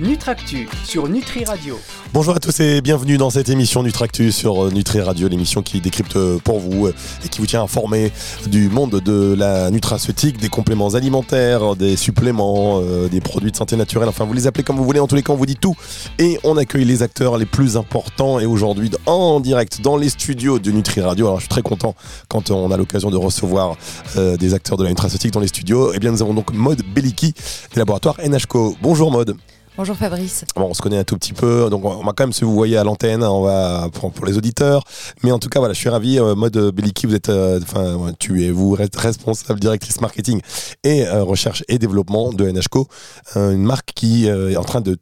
Nutractu 0.00 0.66
sur 0.82 1.08
Nutri 1.08 1.44
Radio. 1.44 1.78
Bonjour 2.14 2.34
à 2.34 2.40
tous 2.40 2.58
et 2.60 2.80
bienvenue 2.80 3.18
dans 3.18 3.28
cette 3.28 3.50
émission 3.50 3.82
Nutractu 3.82 4.32
sur 4.32 4.64
euh, 4.64 4.70
Nutri 4.70 5.02
Radio, 5.02 5.28
l'émission 5.28 5.60
qui 5.60 5.82
décrypte 5.82 6.16
euh, 6.16 6.38
pour 6.42 6.58
vous 6.58 6.86
euh, 6.86 6.94
et 7.22 7.28
qui 7.28 7.38
vous 7.38 7.46
tient 7.46 7.62
informé 7.62 8.10
du 8.46 8.70
monde 8.70 9.02
de 9.02 9.34
la 9.36 9.70
nutraceutique, 9.70 10.38
des 10.38 10.48
compléments 10.48 10.94
alimentaires, 10.94 11.76
des 11.76 11.96
suppléments, 11.96 12.80
des 12.80 13.20
produits 13.20 13.52
de 13.52 13.56
santé 13.56 13.76
naturelle. 13.76 14.08
Enfin, 14.08 14.24
vous 14.24 14.32
les 14.32 14.46
appelez 14.46 14.64
comme 14.64 14.76
vous 14.76 14.84
voulez. 14.84 15.00
En 15.00 15.06
tous 15.06 15.16
les 15.16 15.22
cas, 15.22 15.34
on 15.34 15.36
vous 15.36 15.44
dit 15.44 15.56
tout 15.56 15.76
et 16.18 16.38
on 16.44 16.56
accueille 16.56 16.86
les 16.86 17.02
acteurs 17.02 17.36
les 17.36 17.44
plus 17.44 17.76
importants. 17.76 18.40
Et 18.40 18.46
aujourd'hui, 18.46 18.90
en 19.04 19.40
direct 19.40 19.82
dans 19.82 19.98
les 19.98 20.08
studios 20.08 20.58
de 20.58 20.70
Nutri 20.70 21.02
Radio. 21.02 21.26
Alors, 21.26 21.40
je 21.40 21.42
suis 21.42 21.50
très 21.50 21.62
content 21.62 21.94
quand 22.28 22.50
on 22.50 22.70
a 22.70 22.76
l'occasion 22.78 23.10
de 23.10 23.18
recevoir 23.18 23.76
des 24.16 24.54
acteurs 24.54 24.78
de 24.78 24.84
la 24.84 24.88
nutraceutique 24.88 25.32
dans 25.32 25.40
les 25.40 25.48
studios. 25.48 25.92
Eh 25.94 25.98
bien, 25.98 26.10
nous 26.10 26.22
avons 26.22 26.34
donc 26.34 26.54
Maude 26.54 26.82
Belliki 26.94 27.34
des 27.74 27.78
laboratoires 27.78 28.16
NHCO. 28.24 28.76
Bonjour 28.80 29.10
Maude. 29.10 29.36
Bonjour 29.76 29.96
Fabrice. 29.96 30.44
Bon, 30.56 30.66
on 30.66 30.74
se 30.74 30.82
connaît 30.82 30.98
un 30.98 31.04
tout 31.04 31.16
petit 31.16 31.32
peu, 31.32 31.70
donc 31.70 31.84
on 31.84 32.02
va 32.02 32.12
quand 32.12 32.24
même 32.24 32.32
se 32.32 32.44
vous 32.44 32.54
voyez 32.54 32.76
à 32.76 32.84
l'antenne, 32.84 33.22
hein, 33.22 33.30
on 33.30 33.42
va 33.42 33.88
pour, 33.92 34.26
les 34.26 34.36
auditeurs. 34.36 34.82
Mais 35.22 35.30
en 35.30 35.38
tout 35.38 35.48
cas, 35.48 35.60
voilà, 35.60 35.74
je 35.74 35.78
suis 35.78 35.88
ravi. 35.88 36.18
Euh, 36.18 36.34
mode 36.34 36.56
Beliki, 36.74 37.06
vous 37.06 37.14
êtes, 37.14 37.28
euh, 37.28 37.60
enfin, 37.62 38.12
tu 38.18 38.44
es 38.44 38.50
vous 38.50 38.76
responsable 38.96 39.60
directrice 39.60 40.00
marketing 40.00 40.40
et 40.82 41.06
euh, 41.06 41.22
recherche 41.22 41.62
et 41.68 41.78
développement 41.78 42.32
de 42.32 42.50
NHCO, 42.50 42.88
une 43.36 43.62
marque 43.62 43.92
qui 43.94 44.26
est 44.26 44.56
en 44.56 44.64
train 44.64 44.80
de 44.80 44.98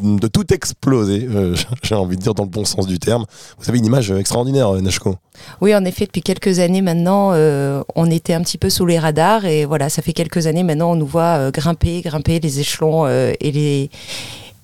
de 0.00 0.26
tout 0.28 0.52
exploser, 0.52 1.26
euh, 1.30 1.54
j'ai 1.82 1.94
envie 1.94 2.16
de 2.16 2.22
dire 2.22 2.34
dans 2.34 2.44
le 2.44 2.48
bon 2.48 2.64
sens 2.64 2.86
du 2.86 2.98
terme. 2.98 3.24
Vous 3.58 3.68
avez 3.68 3.78
une 3.78 3.86
image 3.86 4.10
extraordinaire, 4.10 4.74
euh, 4.74 4.80
Nashko. 4.80 5.16
Oui, 5.60 5.74
en 5.74 5.84
effet, 5.84 6.06
depuis 6.06 6.22
quelques 6.22 6.58
années 6.58 6.82
maintenant, 6.82 7.30
euh, 7.32 7.82
on 7.94 8.10
était 8.10 8.34
un 8.34 8.42
petit 8.42 8.58
peu 8.58 8.70
sous 8.70 8.86
les 8.86 8.98
radars 8.98 9.44
et 9.44 9.64
voilà, 9.64 9.88
ça 9.88 10.02
fait 10.02 10.12
quelques 10.12 10.46
années 10.46 10.62
maintenant, 10.62 10.92
on 10.92 10.96
nous 10.96 11.06
voit 11.06 11.50
grimper, 11.50 12.02
grimper 12.02 12.40
les 12.40 12.60
échelons 12.60 13.06
et 13.08 13.52
les 13.52 13.90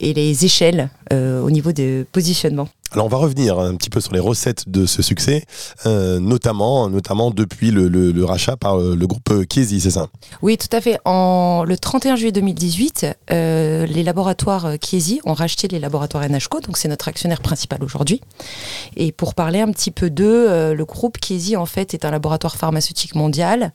et 0.00 0.12
les 0.12 0.44
échelles 0.44 0.90
au 1.12 1.50
niveau 1.50 1.72
de 1.72 2.04
positionnement. 2.10 2.68
Alors 2.94 3.06
on 3.06 3.08
va 3.08 3.16
revenir 3.16 3.58
un 3.58 3.74
petit 3.74 3.90
peu 3.90 4.00
sur 4.00 4.12
les 4.12 4.20
recettes 4.20 4.68
de 4.68 4.86
ce 4.86 5.02
succès, 5.02 5.44
euh, 5.84 6.20
notamment, 6.20 6.88
depuis 6.88 7.72
le, 7.72 8.24
rachat 8.24 8.56
par 8.56 8.80
euh, 8.80 8.94
le 8.94 9.06
groupe 9.08 9.44
Kiesi, 9.48 9.80
c'est 9.80 9.90
ça? 9.90 10.06
Oui, 10.42 10.56
tout 10.56 10.68
à 10.70 10.80
fait. 10.80 11.00
En, 11.04 11.64
le 11.66 11.76
31 11.76 12.14
juillet 12.14 12.30
2018, 12.30 13.06
euh, 13.32 13.84
les 13.86 14.04
laboratoires 14.04 14.78
Kiesi 14.78 15.20
ont 15.24 15.32
racheté 15.32 15.66
les 15.66 15.80
laboratoires 15.80 16.22
NHCO, 16.28 16.60
donc 16.60 16.76
c'est 16.76 16.86
notre 16.86 17.08
actionnaire 17.08 17.40
principal 17.40 17.82
aujourd'hui. 17.82 18.20
Et 18.96 19.10
pour 19.10 19.34
parler 19.34 19.60
un 19.60 19.72
petit 19.72 19.90
peu 19.90 20.08
d'eux, 20.08 20.72
le 20.72 20.84
groupe 20.84 21.18
Kiesi 21.18 21.56
en 21.56 21.66
fait 21.66 21.94
est 21.94 22.04
un 22.04 22.12
laboratoire 22.12 22.54
pharmaceutique 22.54 23.16
mondial 23.16 23.72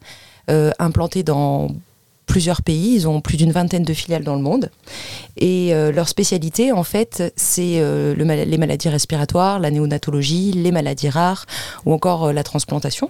implanté 0.80 1.23
dans 1.23 1.67
plusieurs 2.30 2.61
pays. 2.61 2.94
Ils 2.94 3.08
ont 3.09 3.19
plus 3.19 3.35
d'une 3.35 3.52
vingtaine 3.52 3.83
de 3.83 3.94
filiales 3.94 4.23
dans 4.23 4.35
le 4.35 4.41
monde. 4.41 4.69
Et 5.35 5.73
euh, 5.73 5.91
leur 5.91 6.08
spécialité, 6.08 6.72
en 6.72 6.83
fait, 6.83 7.33
c'est 7.35 7.80
euh, 7.80 8.16
les 8.16 8.58
maladies 8.58 8.88
respiratoires, 8.88 9.59
la 9.59 9.72
néonatologie, 9.72 10.53
les 10.53 10.72
maladies 10.72 11.09
rares 11.09 11.45
ou 11.85 11.91
encore 11.91 12.25
euh, 12.25 12.33
la 12.33 12.44
transplantation. 12.44 13.09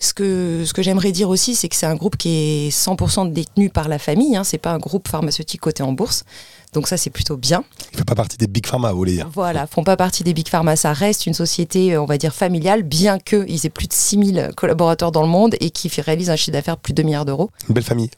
Ce 0.00 0.14
que, 0.14 0.64
j'aimerais 0.78 1.12
dire 1.12 1.28
aussi, 1.28 1.54
c'est 1.54 1.68
que 1.68 1.76
c'est 1.76 1.86
un 1.86 1.94
groupe 1.94 2.16
qui 2.16 2.28
est 2.28 2.70
100% 2.70 3.32
détenu 3.32 3.70
par 3.70 3.88
la 3.88 3.98
famille. 3.98 4.36
Hein. 4.36 4.44
C'est 4.44 4.58
pas 4.58 4.72
un 4.72 4.78
groupe 4.78 5.08
pharmaceutique 5.08 5.60
coté 5.60 5.82
en 5.82 5.92
bourse. 5.92 6.24
Donc 6.72 6.88
ça, 6.88 6.96
c'est 6.96 7.10
plutôt 7.10 7.36
bien. 7.36 7.64
Il 7.90 7.94
ne 7.94 7.98
fait 7.98 8.04
pas 8.04 8.14
partie 8.14 8.36
des 8.36 8.46
big 8.46 8.66
pharma, 8.66 8.92
vous 8.92 8.98
voulez 8.98 9.12
dire 9.12 9.28
Voilà, 9.32 9.66
font 9.66 9.84
pas 9.84 9.96
partie 9.96 10.24
des 10.24 10.34
big 10.34 10.48
pharma. 10.48 10.76
Ça 10.76 10.92
reste 10.92 11.26
une 11.26 11.34
société, 11.34 11.94
euh, 11.94 12.02
on 12.02 12.06
va 12.06 12.18
dire, 12.18 12.34
familiale, 12.34 12.82
bien 12.82 13.18
qu'ils 13.18 13.66
aient 13.66 13.70
plus 13.70 13.88
de 13.88 13.92
6000 13.92 14.50
collaborateurs 14.56 15.12
dans 15.12 15.22
le 15.22 15.28
monde 15.28 15.56
et 15.60 15.70
qui 15.70 15.88
réalisent 16.00 16.30
un 16.30 16.36
chiffre 16.36 16.52
d'affaires 16.52 16.76
de 16.76 16.80
plus 16.80 16.92
de 16.92 17.02
2 17.02 17.06
milliards 17.06 17.24
d'euros. 17.24 17.50
Une 17.68 17.74
belle 17.74 17.84
famille. 17.84 18.10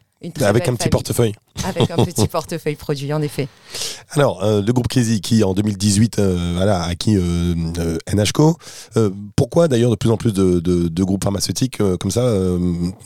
Avec 0.43 0.69
un 0.69 0.75
petit 0.75 0.91
portefeuille. 0.91 1.33
Avec 1.65 1.91
un 1.91 2.05
petit 2.05 2.28
portefeuille 2.28 2.75
produit, 2.75 3.10
en 3.15 3.22
effet. 3.22 3.49
Alors, 4.10 4.44
euh, 4.44 4.60
le 4.60 4.72
groupe 4.75 4.89
Casey 4.89 5.21
qui, 5.21 5.43
en 5.43 5.55
2018, 5.55 6.19
euh, 6.19 6.53
voilà, 6.56 6.83
a 6.83 6.89
acquis 6.89 7.16
NHCO. 7.16 8.59
pourquoi, 9.34 9.69
d'ailleurs, 9.69 9.91
de 9.91 9.97
plus 9.97 10.10
en 10.10 10.19
plus 10.19 10.34
de, 10.34 11.05
groupes 11.05 11.25
pharmaceutiques 11.25 11.78
comme 11.99 12.10
ça 12.10 12.31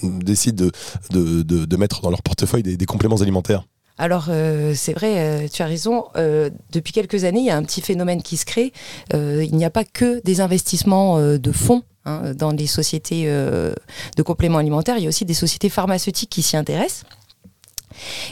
décident 0.02 0.66
de, 1.10 1.42
de, 1.42 1.76
mettre 1.76 2.00
dans 2.00 2.10
leur 2.10 2.22
portefeuille 2.22 2.64
des 2.64 2.86
compléments 2.86 3.18
alimentaires? 3.18 3.64
Alors 3.96 4.26
euh, 4.28 4.74
c'est 4.74 4.92
vrai, 4.92 5.14
euh, 5.18 5.48
tu 5.52 5.62
as 5.62 5.66
raison. 5.66 6.06
Euh, 6.16 6.50
depuis 6.72 6.92
quelques 6.92 7.24
années, 7.24 7.40
il 7.40 7.46
y 7.46 7.50
a 7.50 7.56
un 7.56 7.62
petit 7.62 7.80
phénomène 7.80 8.22
qui 8.22 8.36
se 8.36 8.44
crée. 8.44 8.72
il 9.12 9.54
n'y 9.54 9.64
a 9.64 9.70
pas 9.70 9.84
que 9.84 10.20
des 10.24 10.40
investissements 10.40 11.20
de 11.20 11.52
fonds 11.52 11.82
hein, 12.04 12.34
dans 12.34 12.50
les 12.50 12.66
sociétés 12.66 13.26
de 13.26 14.22
compléments 14.22 14.58
alimentaires. 14.58 14.98
Il 14.98 15.04
y 15.04 15.06
a 15.06 15.08
aussi 15.08 15.24
des 15.24 15.34
sociétés 15.34 15.68
pharmaceutiques 15.68 16.30
qui 16.30 16.42
s'y 16.42 16.56
intéressent. 16.56 17.04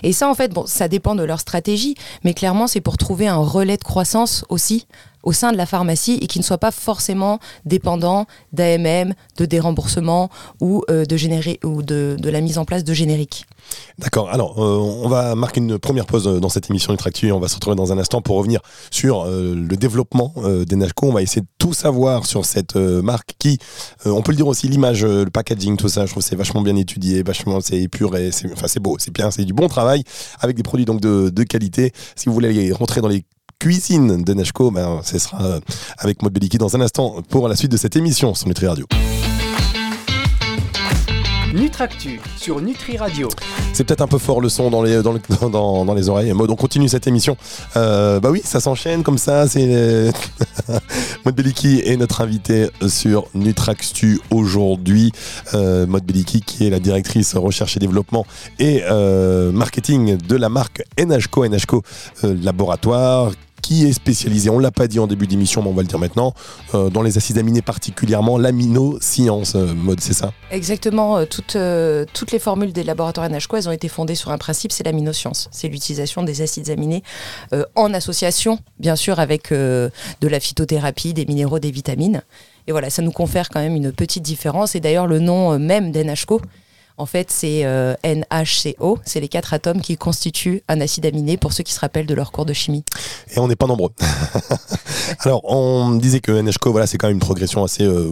Et 0.03 0.13
ça, 0.13 0.29
en 0.29 0.35
fait, 0.35 0.53
bon, 0.53 0.67
ça 0.67 0.89
dépend 0.89 1.15
de 1.15 1.23
leur 1.23 1.39
stratégie, 1.39 1.95
mais 2.25 2.35
clairement, 2.35 2.67
c'est 2.67 2.81
pour 2.81 2.97
trouver 2.97 3.29
un 3.29 3.37
relais 3.37 3.77
de 3.77 3.85
croissance 3.85 4.45
aussi 4.49 4.89
au 5.23 5.33
sein 5.33 5.53
de 5.53 5.57
la 5.57 5.67
pharmacie 5.67 6.19
et 6.21 6.27
qui 6.27 6.39
ne 6.39 6.45
soit 6.45 6.59
pas 6.59 6.71
forcément 6.71 7.39
dépendant 7.65 8.27
d'AMM, 8.53 9.15
de 9.37 9.45
déremboursement 9.45 10.31
ou, 10.61 10.85
de, 10.89 11.17
générer, 11.17 11.59
ou 11.65 11.83
de, 11.83 12.17
de 12.19 12.31
la 12.31 12.41
mise 12.41 12.59
en 12.59 12.65
place 12.65 12.85
de 12.85 12.93
génériques. 12.95 13.47
D'accord. 13.99 14.31
Alors, 14.31 14.63
euh, 14.63 14.79
on 14.79 15.09
va 15.09 15.35
marquer 15.35 15.61
une 15.61 15.79
première 15.79 16.07
pause 16.07 16.27
euh, 16.27 16.41
dans 16.41 16.49
cette 16.49 16.71
émission 16.71 16.93
Nutractu 16.93 17.29
et 17.29 17.33
on 17.33 17.39
va 17.39 17.49
se 17.49 17.55
retrouver 17.55 17.77
dans 17.77 17.93
un 17.93 17.99
instant 17.99 18.21
pour 18.21 18.37
revenir 18.37 18.61
sur 18.91 19.23
euh, 19.23 19.55
le 19.55 19.77
développement 19.77 20.35
des 20.67 20.77
Nashco. 20.77 21.07
On 21.07 21.13
va 21.13 21.23
essayer 21.23 21.43
de 21.43 21.47
tout 21.59 21.73
savoir 21.73 22.27
sur 22.27 22.45
cette 22.45 22.77
marque 22.77 23.35
qui, 23.39 23.59
on 24.05 24.23
peut 24.23 24.33
le 24.33 24.37
dire 24.37 24.47
aussi, 24.47 24.69
l'image, 24.69 25.05
le 25.05 25.31
packaging, 25.31 25.77
tout 25.77 25.89
ça, 25.89 26.07
je 26.07 26.11
trouve 26.11 26.23
c'est 26.23 26.37
vachement 26.37 26.63
bien 26.63 26.77
étudié, 26.77 27.23
vachement 27.23 27.61
c'est 27.61 27.81
épuré, 27.81 28.31
c'est 28.33 28.51
enfin 28.53 28.67
beau, 28.81 28.97
c'est 28.99 29.13
bien, 29.13 29.31
c'est 29.31 29.45
du 29.45 29.53
bon 29.53 29.69
travail 29.69 30.05
avec 30.41 30.57
des 30.57 30.63
produits 30.63 30.85
donc 30.85 31.01
de, 31.01 31.31
de 31.31 31.43
qualité. 31.43 31.93
Si 32.17 32.29
vous 32.29 32.35
voulez 32.35 32.73
rentrer 32.73 33.01
dans 33.01 33.09
les 33.09 33.25
cuisines 33.63 34.25
de 34.25 34.35
ben, 34.73 35.01
ce 35.05 35.19
sera 35.21 35.61
avec 35.99 36.21
Maud 36.21 36.33
Beliki 36.33 36.59
dans 36.59 36.75
un 36.75 36.81
instant 36.81 37.23
pour 37.29 37.47
la 37.47 37.55
suite 37.55 37.71
de 37.71 37.77
cette 37.77 37.95
émission 37.95 38.35
sur 38.35 38.49
Nutri 38.49 38.67
Radio. 38.67 38.87
Nutractu 41.55 42.21
sur 42.37 42.61
Nutri 42.61 42.97
Radio. 42.97 43.29
C'est 43.73 43.85
peut-être 43.85 44.01
un 44.01 44.09
peu 44.09 44.19
fort 44.19 44.41
le 44.41 44.49
son 44.49 44.69
dans 44.69 44.83
les, 44.83 45.01
dans, 45.01 45.15
dans, 45.49 45.85
dans 45.85 45.95
les 45.95 46.09
oreilles. 46.09 46.33
Mode, 46.33 46.51
on 46.51 46.57
continue 46.57 46.89
cette 46.89 47.07
émission. 47.07 47.37
Euh, 47.77 48.19
bah 48.19 48.31
oui, 48.33 48.41
ça 48.43 48.59
s'enchaîne 48.59 49.05
comme 49.05 49.19
ça. 49.19 49.47
C'est 49.47 50.11
Maud 51.25 51.37
Beliki 51.37 51.83
est 51.85 51.97
notre 51.97 52.21
invité 52.21 52.69
sur 52.89 53.29
Nutractu 53.33 54.21
aujourd'hui. 54.33 55.13
Euh, 55.55 55.87
Maud 55.87 56.03
Beliki 56.03 56.41
qui 56.41 56.67
est 56.67 56.71
la 56.71 56.81
directrice 56.81 57.37
recherche 57.37 57.77
et 57.77 57.81
développement 57.81 58.27
et 58.59 58.83
euh, 58.91 59.53
marketing 59.53 60.17
de 60.17 60.35
la 60.35 60.49
marque 60.49 60.83
NHCO, 60.99 61.47
NHCO 61.47 61.83
euh, 62.25 62.35
Laboratoire 62.43 63.31
qui 63.63 63.87
est 63.87 63.93
spécialisé, 63.93 64.51
on 64.51 64.59
l'a 64.59 64.73
pas 64.73 64.89
dit 64.89 64.99
en 64.99 65.07
début 65.07 65.27
d'émission, 65.27 65.63
mais 65.63 65.69
on 65.69 65.73
va 65.73 65.83
le 65.83 65.89
dire 65.89 65.99
maintenant, 65.99 66.35
euh, 66.75 66.91
dans 66.91 67.01
les 67.01 67.17
acides 67.17 67.39
aminés 67.39 67.63
particulièrement 67.63 68.37
l'amino-science, 68.37 69.55
euh, 69.55 69.73
mode, 69.73 70.01
c'est 70.01 70.13
ça? 70.13 70.33
Exactement, 70.51 71.17
euh, 71.17 71.25
toutes, 71.25 71.57
toutes 72.13 72.33
les 72.33 72.39
formules 72.39 72.73
des 72.73 72.83
laboratoires 72.83 73.31
NHCO, 73.31 73.57
elles 73.57 73.69
ont 73.69 73.73
été 73.73 73.89
fondées 73.89 74.17
sur 74.17 74.31
un 74.31 74.39
principe, 74.39 74.73
c'est 74.73 74.85
l'amino-science. 74.85 75.49
C'est 75.53 75.69
l'utilisation 75.69 76.23
des 76.25 76.43
acides 76.43 76.69
aminés 76.69 77.03
en 77.77 77.95
association, 77.95 78.59
bien 78.81 78.97
sûr, 78.97 79.21
avec 79.21 79.53
de 79.53 79.91
la 80.21 80.41
phytothérapie, 80.41 81.15
des 81.15 81.25
minéraux, 81.25 81.61
des 81.61 81.71
vitamines. 81.71 82.23
Et 82.67 82.73
voilà, 82.73 82.91
ça 82.91 83.03
nous 83.03 83.13
confère 83.13 83.49
quand 83.49 83.61
même 83.61 83.77
une 83.77 83.93
petite 83.93 84.23
différence. 84.23 84.75
Et 84.75 84.81
d'ailleurs, 84.81 85.07
le 85.07 85.21
nom 85.21 85.59
même 85.59 85.93
d'NHCO, 85.93 86.41
en 86.97 87.07
fait, 87.07 87.31
c'est 87.31 87.65
euh, 87.65 87.95
NHCO, 88.05 88.99
c'est 89.05 89.21
les 89.21 89.29
quatre 89.29 89.55
atomes 89.55 89.81
qui 89.81 89.97
constituent 89.97 90.63
un 90.69 90.81
acide 90.81 91.07
aminé 91.07 91.37
pour 91.37 91.53
ceux 91.53 91.63
qui 91.63 91.73
se 91.73 91.81
rappellent 91.81 92.07
de 92.07 92.15
leur 92.15 92.33
cours 92.33 92.47
de 92.47 92.53
chimie. 92.53 92.85
Et 93.35 93.39
on 93.39 93.49
n'est 93.49 93.57
pas 93.57 93.67
nombreux. 93.67 93.91
Alors, 95.25 95.41
on 95.45 95.93
disait 95.97 96.21
que 96.21 96.33
NHCO, 96.33 96.71
voilà, 96.71 96.87
c'est 96.87 96.99
quand 96.99 97.09
même 97.09 97.17
une 97.17 97.21
progression 97.21 97.65
assez 97.65 97.85
euh, 97.85 98.11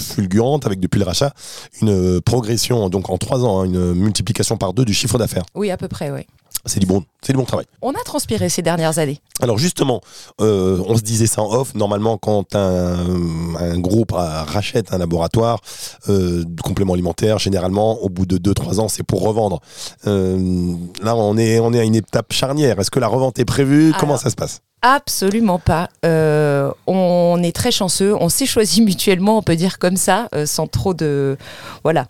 fulgurante 0.00 0.66
avec 0.66 0.80
depuis 0.80 0.98
le 0.98 1.04
rachat, 1.04 1.32
une 1.80 2.20
progression 2.20 2.88
donc 2.88 3.10
en 3.10 3.18
trois 3.18 3.44
ans, 3.44 3.60
hein, 3.60 3.64
une 3.64 3.94
multiplication 3.94 4.56
par 4.56 4.72
deux 4.72 4.84
du 4.84 4.94
chiffre 4.94 5.18
d'affaires. 5.18 5.44
Oui, 5.54 5.70
à 5.70 5.76
peu 5.76 5.88
près, 5.88 6.10
oui. 6.10 6.26
C'est 6.64 6.78
du 6.78 6.86
bon, 6.86 7.02
c'est 7.22 7.32
du 7.32 7.38
bon 7.38 7.44
travail. 7.44 7.66
On 7.82 7.90
a 7.90 8.02
transpiré 8.04 8.48
ces 8.48 8.62
dernières 8.62 8.98
années. 8.98 9.18
Alors 9.40 9.58
justement, 9.58 10.00
euh, 10.40 10.80
on 10.86 10.96
se 10.96 11.02
disait 11.02 11.26
ça 11.26 11.42
en 11.42 11.52
off. 11.52 11.74
Normalement, 11.74 12.18
quand 12.18 12.54
un, 12.54 13.78
groupe 13.78 14.12
rachète 14.12 14.92
un 14.92 14.98
laboratoire 14.98 15.60
euh, 16.08 16.44
de 16.46 16.62
compléments 16.62 16.92
alimentaires, 16.92 17.38
généralement, 17.38 18.00
au 18.02 18.08
bout 18.08 18.26
de 18.26 18.38
2-3 18.38 18.78
ans, 18.78 18.88
c'est 18.88 19.02
pour 19.02 19.22
revendre. 19.22 19.60
Euh, 20.06 20.74
là, 21.02 21.16
on 21.16 21.36
est, 21.36 21.58
on 21.58 21.72
est 21.72 21.80
à 21.80 21.84
une 21.84 21.96
étape 21.96 22.32
charnière. 22.32 22.78
Est-ce 22.78 22.90
que 22.92 23.00
la 23.00 23.08
revente 23.08 23.40
est 23.40 23.44
prévue? 23.44 23.92
Comment 23.98 24.16
ça 24.16 24.30
se 24.30 24.36
passe? 24.36 24.60
Absolument 24.82 25.58
pas. 25.58 25.88
on 26.04 27.40
est 27.42 27.54
très 27.54 27.72
chanceux. 27.72 28.14
On 28.20 28.28
s'est 28.28 28.46
choisi 28.46 28.82
mutuellement, 28.82 29.38
on 29.38 29.42
peut 29.42 29.56
dire 29.56 29.78
comme 29.80 29.96
ça, 29.96 30.28
sans 30.44 30.68
trop 30.68 30.94
de. 30.94 31.36
Voilà 31.82 32.06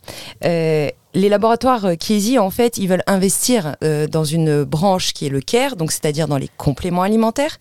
les 1.14 1.28
laboratoires 1.28 1.84
euh, 1.84 1.94
Kiesi, 1.94 2.38
en 2.38 2.50
fait, 2.50 2.78
ils 2.78 2.88
veulent 2.88 3.02
investir 3.06 3.76
euh, 3.84 4.06
dans 4.06 4.24
une 4.24 4.64
branche 4.64 5.12
qui 5.12 5.26
est 5.26 5.28
le 5.28 5.40
care, 5.40 5.76
donc 5.76 5.92
c'est-à-dire 5.92 6.28
dans 6.28 6.38
les 6.38 6.48
compléments 6.56 7.02
alimentaires. 7.02 7.58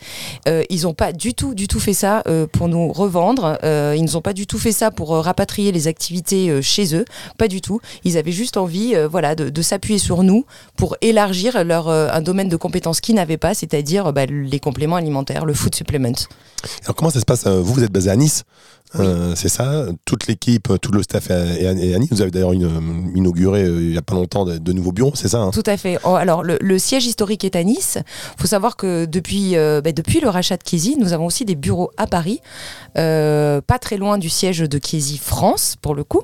Euh, 0.48 0.64
ils 0.70 0.84
n'ont 0.84 0.94
pas 0.94 1.12
du 1.12 1.34
tout, 1.34 1.54
du 1.54 1.68
tout 1.68 1.80
fait 1.80 1.94
ça 1.94 2.24
euh, 2.28 2.48
pour 2.48 2.68
nous 2.68 2.92
revendre. 2.92 3.58
Euh, 3.64 3.96
ils 3.98 4.14
n'ont 4.14 4.22
pas 4.22 4.34
du 4.34 4.48
tout 4.48 4.58
fait 4.60 4.72
ça 4.72 4.92
pour 4.92 5.14
euh, 5.14 5.22
rapatrier 5.22 5.72
les 5.72 5.88
activités 5.88 6.50
euh, 6.50 6.62
chez 6.62 6.96
eux. 6.96 7.06
Pas 7.38 7.48
du 7.48 7.62
tout. 7.62 7.82
Ils 8.04 8.18
avaient 8.18 8.32
juste 8.32 8.58
envie, 8.58 8.96
euh, 8.96 9.08
voilà, 9.08 9.36
de, 9.36 9.50
de 9.50 9.62
s'appuyer 9.62 10.00
sur 10.00 10.24
nous 10.24 10.46
pour 10.78 10.96
élargir 11.02 11.64
leur 11.64 11.90
euh, 11.90 12.08
un 12.12 12.22
domaine 12.22 12.50
de 12.50 12.56
compétences 12.56 13.02
qu'ils 13.02 13.16
n'avaient 13.16 13.38
pas, 13.38 13.54
c'est-à-dire 13.54 14.08
euh, 14.08 14.12
bah, 14.12 14.26
les 14.26 14.60
compléments 14.60 14.96
alimentaires, 14.96 15.46
le 15.46 15.54
food 15.54 15.76
supplement. 15.76 16.14
Alors 16.84 16.96
comment 16.96 17.10
ça 17.12 17.20
se 17.20 17.26
passe 17.26 17.46
euh, 17.48 17.62
Vous, 17.62 17.74
vous 17.74 17.84
êtes 17.84 17.92
basé 17.92 18.10
à 18.10 18.16
Nice 18.16 18.44
Euh, 19.00 19.34
c'est 19.36 19.48
ça, 19.48 19.86
toute 20.06 20.28
l'équipe, 20.28 20.68
tout 20.82 20.92
le 20.92 21.02
staff 21.02 21.30
est 21.30 21.34
à, 21.34 21.72
est 21.72 21.94
à 21.94 22.00
Nice. 22.00 22.10
Vous 22.12 22.22
avez 22.22 22.32
d'ailleurs 22.32 22.52
euh, 22.52 22.82
inauguré 23.16 23.64
euh, 23.64 23.82
il 23.82 23.92
n'y 23.92 23.98
a 23.98 24.02
pas 24.02 24.16
longtemps 24.16 24.44
de, 24.44 24.58
de 24.58 24.74
nouveaux 24.74 24.92
bureaux, 24.92 25.14
c'est 25.16 25.30
ça 25.30 25.40
hein? 25.40 25.52
Tout 25.52 25.64
à 25.66 25.78
fait. 25.78 25.98
Oh, 26.04 26.16
alors, 26.16 26.44
le, 26.44 26.58
le 26.60 26.78
siège 26.78 27.06
historique 27.06 27.46
est 27.46 27.56
à 27.56 27.64
Nice. 27.64 27.98
Il 28.38 28.42
faut 28.42 28.48
savoir 28.48 28.76
que 28.76 29.06
depuis, 29.06 29.56
euh, 29.56 29.80
bah, 29.82 29.94
depuis 29.94 30.20
le 30.20 30.28
rachat 30.28 30.58
de 30.58 30.64
Kiesi, 30.64 30.98
nous 31.00 31.14
avons 31.14 31.26
aussi 31.26 31.46
des 31.46 31.56
bureaux 31.56 31.92
à 31.96 32.06
Paris, 32.06 32.42
euh, 32.98 33.62
pas 33.62 33.80
très 33.80 33.96
loin 33.98 34.18
du 34.18 34.30
siège 34.30 34.60
de 34.60 34.78
Kiesi 34.78 35.18
France, 35.18 35.78
pour 35.82 35.96
le 35.96 36.04
coup. 36.04 36.24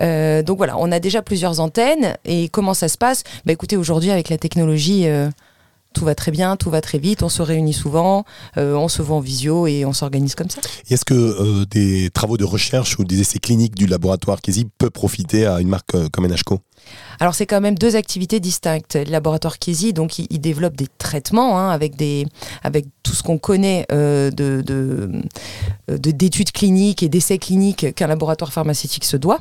Euh, 0.00 0.42
donc 0.42 0.56
voilà, 0.56 0.76
on 0.78 0.90
a 0.90 0.98
déjà 0.98 1.22
plusieurs 1.22 1.60
antennes. 1.60 2.16
Et 2.24 2.48
comment 2.48 2.74
ça 2.74 2.88
se 2.88 2.98
passe? 2.98 3.22
Bah, 3.46 3.52
Écoutez, 3.52 3.76
aujourd'hui, 3.76 4.10
avec 4.10 4.28
la 4.28 4.38
technologie, 4.38 5.06
euh, 5.06 5.28
tout 5.92 6.04
va 6.04 6.14
très 6.14 6.30
bien, 6.30 6.56
tout 6.56 6.70
va 6.70 6.80
très 6.80 6.98
vite. 6.98 7.22
On 7.22 7.28
se 7.28 7.42
réunit 7.42 7.72
souvent, 7.72 8.24
euh, 8.56 8.74
on 8.74 8.88
se 8.88 9.02
voit 9.02 9.16
en 9.16 9.20
visio 9.20 9.66
et 9.66 9.84
on 9.84 9.92
s'organise 9.92 10.34
comme 10.34 10.50
ça. 10.50 10.60
Est-ce 10.90 11.04
que 11.04 11.14
euh, 11.14 11.64
des 11.66 12.10
travaux 12.10 12.36
de 12.36 12.44
recherche 12.44 12.98
ou 12.98 13.04
des 13.04 13.20
essais 13.20 13.38
cliniques 13.38 13.74
du 13.74 13.86
laboratoire 13.86 14.40
Kesi 14.40 14.66
peut 14.78 14.90
profiter 14.90 15.46
à 15.46 15.60
une 15.60 15.68
marque 15.68 15.94
euh, 15.94 16.08
comme 16.08 16.26
NHCO 16.26 16.60
Alors 17.22 17.36
c'est 17.36 17.46
quand 17.46 17.60
même 17.60 17.78
deux 17.78 17.94
activités 17.94 18.40
distinctes. 18.40 18.96
Le 18.96 19.08
laboratoire 19.12 19.60
Kiesi, 19.60 19.92
donc 19.92 20.18
il, 20.18 20.40
développe 20.40 20.74
des 20.74 20.88
traitements 20.98 21.56
hein, 21.56 21.70
avec 21.70 21.94
des 21.94 22.26
avec 22.64 22.86
tout 23.04 23.12
ce 23.12 23.22
qu'on 23.22 23.38
connaît 23.38 23.86
euh, 23.92 24.32
de 24.32 24.60
de- 24.60 25.22
de- 25.86 26.10
d'études 26.10 26.50
cliniques 26.50 27.04
et 27.04 27.08
d'essais 27.08 27.38
cliniques 27.38 27.94
qu'un 27.94 28.08
laboratoire 28.08 28.52
pharmaceutique 28.52 29.04
se 29.04 29.16
doit. 29.16 29.38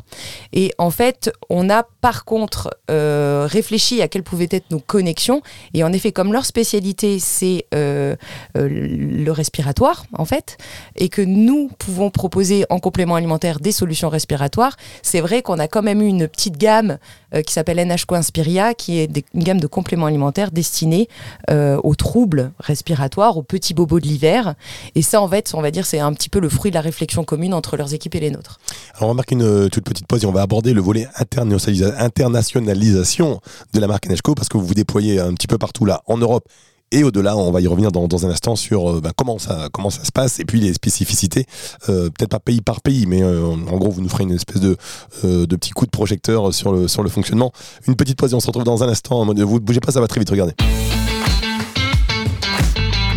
Et 0.53 0.71
en 0.77 0.91
fait, 0.91 1.31
on 1.49 1.71
a 1.71 1.81
par 2.01 2.23
contre 2.23 2.69
euh, 2.91 3.47
réfléchi 3.49 3.99
à 4.03 4.07
quelles 4.07 4.21
pouvaient 4.21 4.49
être 4.51 4.69
nos 4.69 4.79
connexions. 4.79 5.41
Et 5.73 5.83
en 5.83 5.91
effet, 5.91 6.11
comme 6.11 6.33
leur 6.33 6.45
spécialité 6.45 7.17
c'est 7.17 7.65
euh, 7.73 8.15
euh, 8.57 8.67
le 8.69 9.31
respiratoire 9.31 10.05
en 10.13 10.25
fait, 10.25 10.59
et 10.95 11.09
que 11.09 11.23
nous 11.23 11.71
pouvons 11.79 12.11
proposer 12.11 12.63
en 12.69 12.77
complément 12.77 13.15
alimentaire 13.15 13.59
des 13.59 13.71
solutions 13.71 14.09
respiratoires, 14.09 14.77
c'est 15.01 15.21
vrai 15.21 15.41
qu'on 15.41 15.57
a 15.57 15.67
quand 15.67 15.81
même 15.81 16.03
eu 16.03 16.05
une 16.07 16.27
petite 16.27 16.57
gamme 16.59 16.99
euh, 17.33 17.41
qui 17.41 17.53
s'appelle 17.53 17.70
NHCO 17.79 18.15
Inspiria, 18.15 18.73
qui 18.73 18.99
est 18.99 19.09
une 19.33 19.43
gamme 19.43 19.59
de 19.59 19.67
compléments 19.67 20.07
alimentaires 20.07 20.51
destinés 20.51 21.07
euh, 21.49 21.79
aux 21.83 21.95
troubles 21.95 22.51
respiratoires, 22.59 23.37
aux 23.37 23.43
petits 23.43 23.73
bobos 23.73 23.99
de 23.99 24.05
l'hiver. 24.07 24.55
Et 24.95 25.01
ça, 25.01 25.21
en 25.21 25.27
fait, 25.27 25.51
on 25.53 25.61
va 25.61 25.71
dire, 25.71 25.85
c'est 25.85 25.99
un 25.99 26.13
petit 26.13 26.29
peu 26.29 26.39
le 26.39 26.49
fruit 26.49 26.71
de 26.71 26.75
la 26.75 26.81
réflexion 26.81 27.23
commune 27.23 27.53
entre 27.53 27.77
leurs 27.77 27.93
équipes 27.93 28.15
et 28.15 28.19
les 28.19 28.31
nôtres. 28.31 28.59
Alors 28.97 29.09
on 29.09 29.13
marque 29.13 29.31
une 29.31 29.43
euh, 29.43 29.69
toute 29.69 29.83
petite 29.83 30.07
pause 30.07 30.23
et 30.23 30.27
on 30.27 30.31
va 30.31 30.41
aborder 30.41 30.73
le 30.73 30.81
volet 30.81 31.07
internationalisa- 31.19 31.95
internationalisation 31.97 33.41
de 33.73 33.79
la 33.79 33.87
marque 33.87 34.07
NHCO 34.07 34.35
parce 34.35 34.49
que 34.49 34.57
vous 34.57 34.65
vous 34.65 34.73
déployez 34.73 35.19
un 35.19 35.33
petit 35.33 35.47
peu 35.47 35.57
partout 35.57 35.85
là 35.85 36.01
en 36.07 36.17
Europe 36.17 36.47
et 36.91 37.03
au-delà, 37.03 37.37
on 37.37 37.51
va 37.51 37.61
y 37.61 37.67
revenir 37.67 37.91
dans, 37.91 38.07
dans 38.07 38.25
un 38.25 38.29
instant 38.29 38.55
sur 38.55 38.89
euh, 38.89 39.01
bah, 39.01 39.11
comment, 39.15 39.39
ça, 39.39 39.69
comment 39.71 39.89
ça 39.89 40.03
se 40.03 40.11
passe 40.11 40.39
et 40.39 40.45
puis 40.45 40.59
les 40.59 40.73
spécificités, 40.73 41.45
euh, 41.89 42.09
peut-être 42.09 42.29
pas 42.29 42.39
pays 42.39 42.61
par 42.61 42.81
pays, 42.81 43.05
mais 43.07 43.23
euh, 43.23 43.45
en 43.45 43.77
gros, 43.77 43.89
vous 43.89 44.01
nous 44.01 44.09
ferez 44.09 44.23
une 44.23 44.31
espèce 44.31 44.59
de, 44.61 44.77
euh, 45.23 45.45
de 45.45 45.55
petit 45.55 45.71
coup 45.71 45.85
de 45.85 45.91
projecteur 45.91 46.53
sur 46.53 46.71
le, 46.71 46.87
sur 46.87 47.03
le 47.03 47.09
fonctionnement. 47.09 47.51
Une 47.87 47.95
petite 47.95 48.17
pause 48.17 48.33
et 48.33 48.35
on 48.35 48.39
se 48.39 48.47
retrouve 48.47 48.63
dans 48.63 48.83
un 48.83 48.89
instant. 48.89 49.19
En 49.21 49.25
mode, 49.25 49.39
vous 49.39 49.55
ne 49.55 49.59
bougez 49.59 49.79
pas, 49.79 49.91
ça 49.91 50.01
va 50.01 50.07
très 50.07 50.19
vite, 50.19 50.29
regardez. 50.29 50.53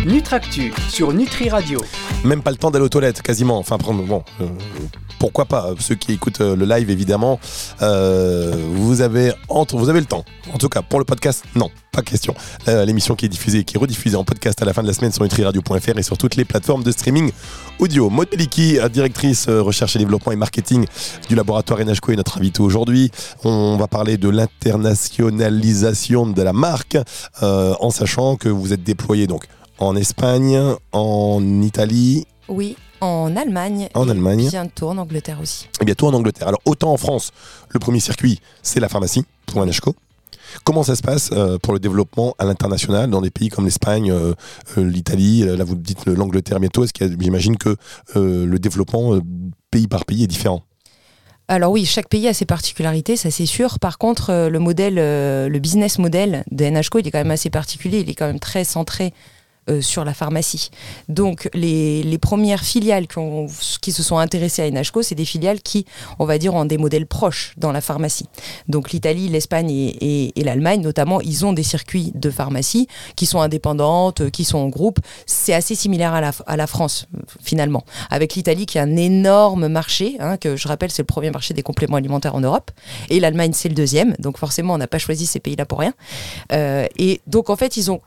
Nutractu 0.05 0.71
sur 0.89 1.13
Nutri 1.13 1.49
Radio. 1.49 1.81
Même 2.23 2.43
pas 2.43 2.51
le 2.51 2.57
temps 2.57 2.69
d'aller 2.69 2.85
aux 2.85 2.89
toilettes, 2.89 3.21
quasiment. 3.21 3.57
Enfin, 3.57 3.77
bon, 3.77 4.23
pourquoi 5.19 5.45
pas 5.45 5.69
Ceux 5.79 5.95
qui 5.95 6.13
écoutent 6.13 6.41
euh, 6.41 6.55
le 6.55 6.65
live, 6.65 6.89
évidemment, 6.89 7.39
euh, 7.81 8.53
vous 8.73 9.01
avez 9.01 9.33
entre, 9.49 9.77
vous 9.77 9.85
le 9.91 10.05
temps. 10.05 10.25
En 10.53 10.57
tout 10.57 10.69
cas, 10.69 10.81
pour 10.81 10.99
le 10.99 11.05
podcast, 11.05 11.43
non, 11.55 11.69
pas 11.91 12.01
question. 12.01 12.35
Euh, 12.67 12.85
L'émission 12.85 13.15
qui 13.15 13.25
est 13.25 13.29
diffusée, 13.29 13.63
qui 13.63 13.77
est 13.77 13.79
rediffusée 13.79 14.17
en 14.17 14.23
podcast 14.23 14.61
à 14.61 14.65
la 14.65 14.73
fin 14.73 14.81
de 14.83 14.87
la 14.87 14.93
semaine 14.93 15.11
sur 15.11 15.23
nutriradio.fr 15.23 15.97
et 15.97 16.03
sur 16.03 16.17
toutes 16.17 16.35
les 16.35 16.45
plateformes 16.45 16.83
de 16.83 16.91
streaming 16.91 17.31
audio. 17.79 18.09
Maud 18.09 18.29
Beliki, 18.29 18.77
euh, 18.79 18.89
directrice 18.89 19.47
euh, 19.47 19.61
recherche 19.61 19.95
et 19.95 19.99
développement 19.99 20.31
et 20.31 20.35
marketing 20.35 20.85
du 21.29 21.35
laboratoire 21.35 21.79
NHCO 21.79 22.11
est 22.11 22.15
notre 22.15 22.37
invité 22.37 22.61
aujourd'hui. 22.61 23.11
On 23.43 23.77
va 23.77 23.87
parler 23.87 24.17
de 24.17 24.29
l'internationalisation 24.29 26.27
de 26.27 26.41
la 26.41 26.53
marque, 26.53 26.97
euh, 27.43 27.73
en 27.79 27.89
sachant 27.89 28.35
que 28.35 28.49
vous 28.49 28.73
êtes 28.73 28.83
déployé 28.83 29.27
donc 29.27 29.45
en 29.77 29.95
Espagne, 29.95 30.59
en 30.91 31.61
Italie, 31.61 32.25
Oui, 32.47 32.77
en 33.05 33.35
Allemagne. 33.35 33.89
En 33.93 34.07
et 34.07 34.11
Allemagne. 34.11 34.49
Bientôt 34.49 34.89
en 34.89 34.97
Angleterre 34.97 35.39
aussi. 35.41 35.69
et 35.81 35.85
bientôt 35.85 36.07
en 36.07 36.13
Angleterre. 36.13 36.47
Alors 36.47 36.61
autant 36.65 36.91
en 36.91 36.97
France, 36.97 37.31
le 37.69 37.79
premier 37.79 37.99
circuit, 37.99 38.39
c'est 38.63 38.79
la 38.79 38.89
pharmacie 38.89 39.25
pour 39.45 39.65
NHCO. 39.65 39.95
Comment 40.63 40.83
ça 40.83 40.95
se 40.95 41.01
passe 41.01 41.29
euh, 41.33 41.57
pour 41.57 41.73
le 41.73 41.79
développement 41.79 42.35
à 42.39 42.45
l'international 42.45 43.09
dans 43.09 43.21
des 43.21 43.31
pays 43.31 43.49
comme 43.49 43.65
l'Espagne, 43.65 44.11
euh, 44.11 44.33
euh, 44.77 44.83
l'Italie, 44.83 45.43
là 45.43 45.63
vous 45.63 45.75
dites 45.75 46.05
l'Angleterre 46.05 46.59
bientôt, 46.59 46.83
est-ce 46.83 46.93
qu'il 46.93 47.15
j'imagine 47.19 47.57
que 47.57 47.75
le 48.15 48.57
développement 48.57 49.19
pays 49.71 49.87
par 49.87 50.05
pays 50.05 50.23
est 50.23 50.27
différent? 50.27 50.63
Alors 51.47 51.71
oui, 51.71 51.85
chaque 51.85 52.09
pays 52.09 52.27
a 52.27 52.33
ses 52.33 52.45
particularités, 52.45 53.17
ça 53.17 53.29
c'est 53.29 53.45
sûr. 53.45 53.77
Par 53.79 53.97
contre, 53.99 54.47
le 54.49 54.59
modèle, 54.59 54.95
le 54.95 55.59
business 55.59 55.99
model 55.99 56.43
de 56.51 56.65
NHCO, 56.65 56.99
il 56.99 57.07
est 57.07 57.11
quand 57.11 57.19
même 57.19 57.31
assez 57.31 57.51
particulier. 57.51 57.99
Il 57.99 58.09
est 58.09 58.15
quand 58.15 58.25
même 58.25 58.39
très 58.39 58.63
centré 58.63 59.13
euh, 59.69 59.81
sur 59.81 60.05
la 60.05 60.13
pharmacie. 60.13 60.69
Donc 61.09 61.49
les, 61.53 62.03
les 62.03 62.17
premières 62.17 62.63
filiales 62.63 63.07
qui, 63.07 63.17
ont- 63.17 63.47
qui 63.81 63.91
se 63.91 64.03
sont 64.03 64.17
intéressées 64.17 64.61
à 64.61 64.69
NHCO, 64.69 65.01
c'est 65.01 65.15
des 65.15 65.25
filiales 65.25 65.61
qui, 65.61 65.85
on 66.19 66.25
va 66.25 66.37
dire, 66.37 66.53
ont 66.53 66.65
des 66.65 66.77
modèles 66.77 67.07
proches 67.07 67.53
dans 67.57 67.71
la 67.71 67.81
pharmacie. 67.81 68.27
Donc 68.67 68.91
l'Italie, 68.91 69.27
l'Espagne 69.29 69.69
et, 69.71 69.87
et- 70.25 70.39
et 70.39 70.43
l'Allemagne, 70.43 70.81
notamment, 70.81 71.21
ils 71.21 71.45
ont 71.45 71.53
des 71.53 71.63
circuits 71.63 72.11
de 72.15 72.29
pharmacie 72.29 72.87
qui 73.15 73.25
sont 73.25 73.39
indépendantes, 73.41 74.21
euh, 74.21 74.29
qui 74.29 74.43
sont 74.45 74.57
en 74.59 74.67
groupe. 74.69 74.99
C'est 75.25 75.53
assez 75.53 75.75
similaire 75.75 76.13
à 76.13 76.21
la, 76.21 76.31
à 76.47 76.57
la 76.57 76.67
France, 76.67 77.07
finalement. 77.43 77.83
Avec 78.09 78.35
l'Italie 78.35 78.65
qui 78.65 78.77
a 78.79 78.83
un 78.83 78.95
énorme 78.95 79.67
marché, 79.67 80.17
hein, 80.19 80.37
que 80.37 80.55
je 80.55 80.67
rappelle, 80.67 80.91
c'est 80.91 81.01
le 81.01 81.07
premier 81.07 81.31
marché 81.31 81.53
des 81.53 81.63
compléments 81.63 81.97
alimentaires 81.97 82.35
en 82.35 82.41
Europe. 82.41 82.71
Et 83.09 83.19
l'Allemagne, 83.19 83.51
c'est 83.53 83.69
le 83.69 83.75
deuxième. 83.75 84.15
Donc 84.19 84.37
forcément, 84.37 84.73
on 84.73 84.77
n'a 84.77 84.87
pas 84.87 84.99
choisi 84.99 85.25
ces 85.25 85.39
pays-là 85.39 85.65
pour 85.65 85.79
rien. 85.79 85.93
Euh, 86.51 86.87
et 86.97 87.21
donc, 87.27 87.49
en 87.49 87.55
fait, 87.55 87.77
ils 87.77 87.91
ont 87.91 88.01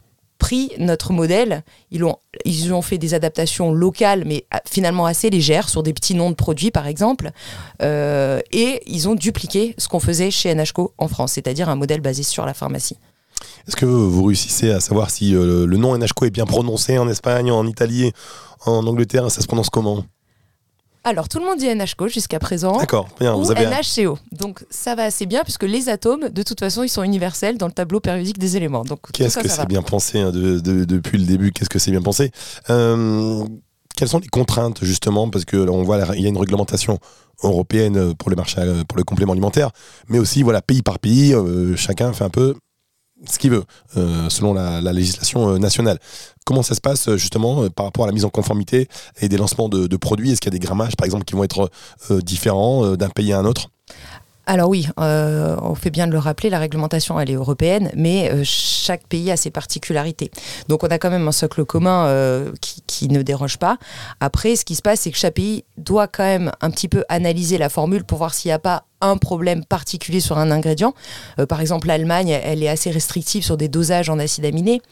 notre 0.78 1.12
modèle, 1.12 1.62
ils 1.90 2.04
ont, 2.04 2.16
ils 2.44 2.72
ont 2.72 2.82
fait 2.82 2.98
des 2.98 3.14
adaptations 3.14 3.72
locales, 3.72 4.25
mais 4.26 4.44
ah, 4.50 4.61
finalement 4.68 5.06
assez 5.06 5.30
légères, 5.30 5.68
sur 5.68 5.82
des 5.82 5.92
petits 5.92 6.14
noms 6.14 6.30
de 6.30 6.34
produits, 6.34 6.70
par 6.70 6.87
exemple. 6.87 7.30
Euh, 7.82 8.40
et 8.52 8.82
ils 8.87 9.08
ont 9.08 9.14
dupliqué 9.14 9.75
ce 9.78 9.88
qu'on 9.88 10.00
faisait 10.00 10.30
chez 10.30 10.54
NHCO 10.54 10.94
en 10.99 11.08
France, 11.08 11.32
c'est-à-dire 11.32 11.68
un 11.68 11.76
modèle 11.76 12.00
basé 12.00 12.23
sur 12.23 12.46
la 12.46 12.54
pharmacie. 12.54 12.99
Est-ce 13.66 13.76
que 13.76 13.87
vous 13.87 14.25
réussissez 14.25 14.70
à 14.70 14.80
savoir 14.80 15.11
si 15.11 15.34
euh, 15.34 15.66
le 15.66 15.76
nom 15.76 15.96
NHCO 15.96 16.26
est 16.26 16.30
bien 16.30 16.46
prononcé 16.46 16.99
en 16.99 17.08
Espagne, 17.08 17.50
en 17.50 17.66
Italie, 17.66 18.12
en 18.66 18.87
Angleterre? 18.87 19.30
Ça 19.30 19.40
se 19.40 19.46
prononce 19.46 19.70
comment? 19.70 20.04
Alors, 21.05 21.28
tout 21.28 21.38
le 21.38 21.45
monde 21.45 21.59
dit 21.59 21.67
NHCO 21.75 22.09
jusqu'à 22.09 22.38
présent. 22.38 22.76
D'accord, 22.78 23.09
bien. 23.19 23.35
ou 23.35 23.43
Vous 23.43 23.50
avez 23.50 23.67
NHCO. 23.67 24.19
Donc 24.33 24.64
ça 24.71 24.95
va 24.95 25.05
assez 25.05 25.26
bien 25.26 25.43
puisque 25.43 25.62
les 25.64 25.88
atomes, 25.88 26.28
de 26.28 26.43
toute 26.43 26.61
façon, 26.61 26.83
ils 26.83 26.88
sont 26.88 27.02
universels 27.02 27.57
dans 27.57 27.67
le 27.67 27.73
tableau 27.73 28.00
périodique 28.00 28.38
des 28.38 28.57
éléments. 28.57 28.85
Donc 28.85 29.00
Qu'est-ce 29.12 29.38
que 29.38 29.49
c'est 29.49 29.67
bien 29.69 29.83
pensé 29.83 30.19
hein, 30.21 30.31
de- 30.31 30.59
de- 30.61 30.85
depuis 30.85 31.19
le 31.19 31.25
début 31.25 31.52
Qu'est-ce 31.52 31.71
que 31.71 31.78
c'est 31.78 31.90
bien 31.93 32.02
pensé? 32.02 32.31
Euh, 32.71 33.45
Quelles 33.97 34.09
sont 34.09 34.19
les 34.21 34.28
contraintes 34.28 34.85
justement? 34.85 35.28
Parce 35.31 35.45
que 35.45 35.57
là, 35.57 35.73
on 35.73 35.83
voit 35.83 35.99
il 36.14 36.23
y 36.23 36.26
a 36.26 36.28
une 36.28 36.38
réglementation 36.38 36.99
européenne 37.43 38.14
pour 38.14 38.31
le 38.31 38.37
marché 38.37 38.61
pour 38.88 38.97
le 38.99 39.05
complément 39.05 39.33
alimentaire, 39.33 39.71
mais 40.09 40.19
aussi 40.19 40.43
voilà 40.43 40.61
pays 40.62 40.83
par 40.83 40.99
pays, 40.99 41.33
euh, 41.35 41.75
chacun 41.76 42.12
fait 42.12 42.25
un 42.25 42.28
peu 42.31 42.55
ce 43.26 43.38
qu'il 43.38 43.50
veut 43.50 43.64
euh, 43.96 44.28
selon 44.28 44.54
la, 44.54 44.80
la 44.80 44.92
législation 44.92 45.50
euh, 45.50 45.58
nationale. 45.58 45.98
Comment 46.44 46.62
ça 46.62 46.75
se 46.75 46.80
passe 46.80 47.08
euh, 47.08 47.16
justement 47.16 47.68
par 47.70 47.87
rapport 47.87 48.04
à 48.04 48.06
la 48.06 48.12
mise 48.12 48.25
en 48.25 48.30
conformité 48.30 48.88
et 49.20 49.28
des 49.28 49.37
lancements 49.37 49.68
de, 49.68 49.96
produits? 49.96 50.32
Est-ce 50.32 50.40
qu'il 50.40 50.52
y 50.52 50.56
a 50.56 50.58
des 50.58 50.64
grammages 50.64 50.96
par 50.96 51.04
exemple 51.04 51.25
qui 51.25 51.34
vont 51.34 51.44
être 51.44 51.70
différents 52.22 52.94
d'un 52.96 53.08
pays 53.08 53.32
à 53.32 53.38
un 53.38 53.44
autre? 53.44 53.70
Alors 54.46 54.70
oui, 54.70 54.88
on 54.96 55.75
fait 55.75 55.90
bien 55.90 56.06
de 56.06 56.12
le 56.12 56.18
rappeler, 56.18 56.48
la 56.48 56.58
réglementation 56.58 57.18
elle 57.20 57.30
est 57.30 57.34
européenne, 57.34 57.90
mais 57.94 58.44
chaque 58.44 59.06
pays 59.06 59.30
a 59.30 59.37
ses 59.37 59.50
particularités. 59.50 60.30
Donc 60.68 60.84
on 60.84 60.87
a 60.87 60.98
quand 60.98 61.10
même 61.10 61.26
un 61.26 61.32
socle 61.32 61.64
commun 61.64 62.46
qui, 62.87 63.08
ne 63.08 63.22
déroge 63.22 63.58
pas. 63.58 63.76
Après, 64.20 64.56
ce 64.56 64.64
qui 64.64 64.75
se 64.75 64.82
passe, 64.82 65.00
c'est 65.00 65.10
que 65.10 65.18
chaque 65.18 65.34
pays 65.34 65.64
doit 65.76 66.06
quand 66.06 66.25
même 66.25 66.52
un 66.60 66.70
petit 66.70 66.88
peu 66.88 67.04
analyser 67.08 67.58
la 67.58 67.68
formule 67.68 68.04
pour 68.04 68.18
voir 68.18 68.32
s'il 68.32 68.48
n'y 68.48 68.54
a 68.54 68.58
pas 68.58 68.84
un 69.00 69.17
problème 69.17 69.64
particulier 69.64 70.21
sur 70.21 70.38
un 70.38 70.50
ingrédient. 70.50 70.95
Euh, 71.38 71.47
par 71.47 71.61
exemple, 71.61 71.87
l'Allemagne, 71.88 72.28
elle 72.43 72.62
est 72.62 72.69
assez 72.69 72.90
restrictive 72.90 73.45
sur 73.45 73.57
des 73.57 73.69
dosages 73.69 74.11
en 74.11 74.19
acides 74.19 74.45
aminés. 74.45 74.83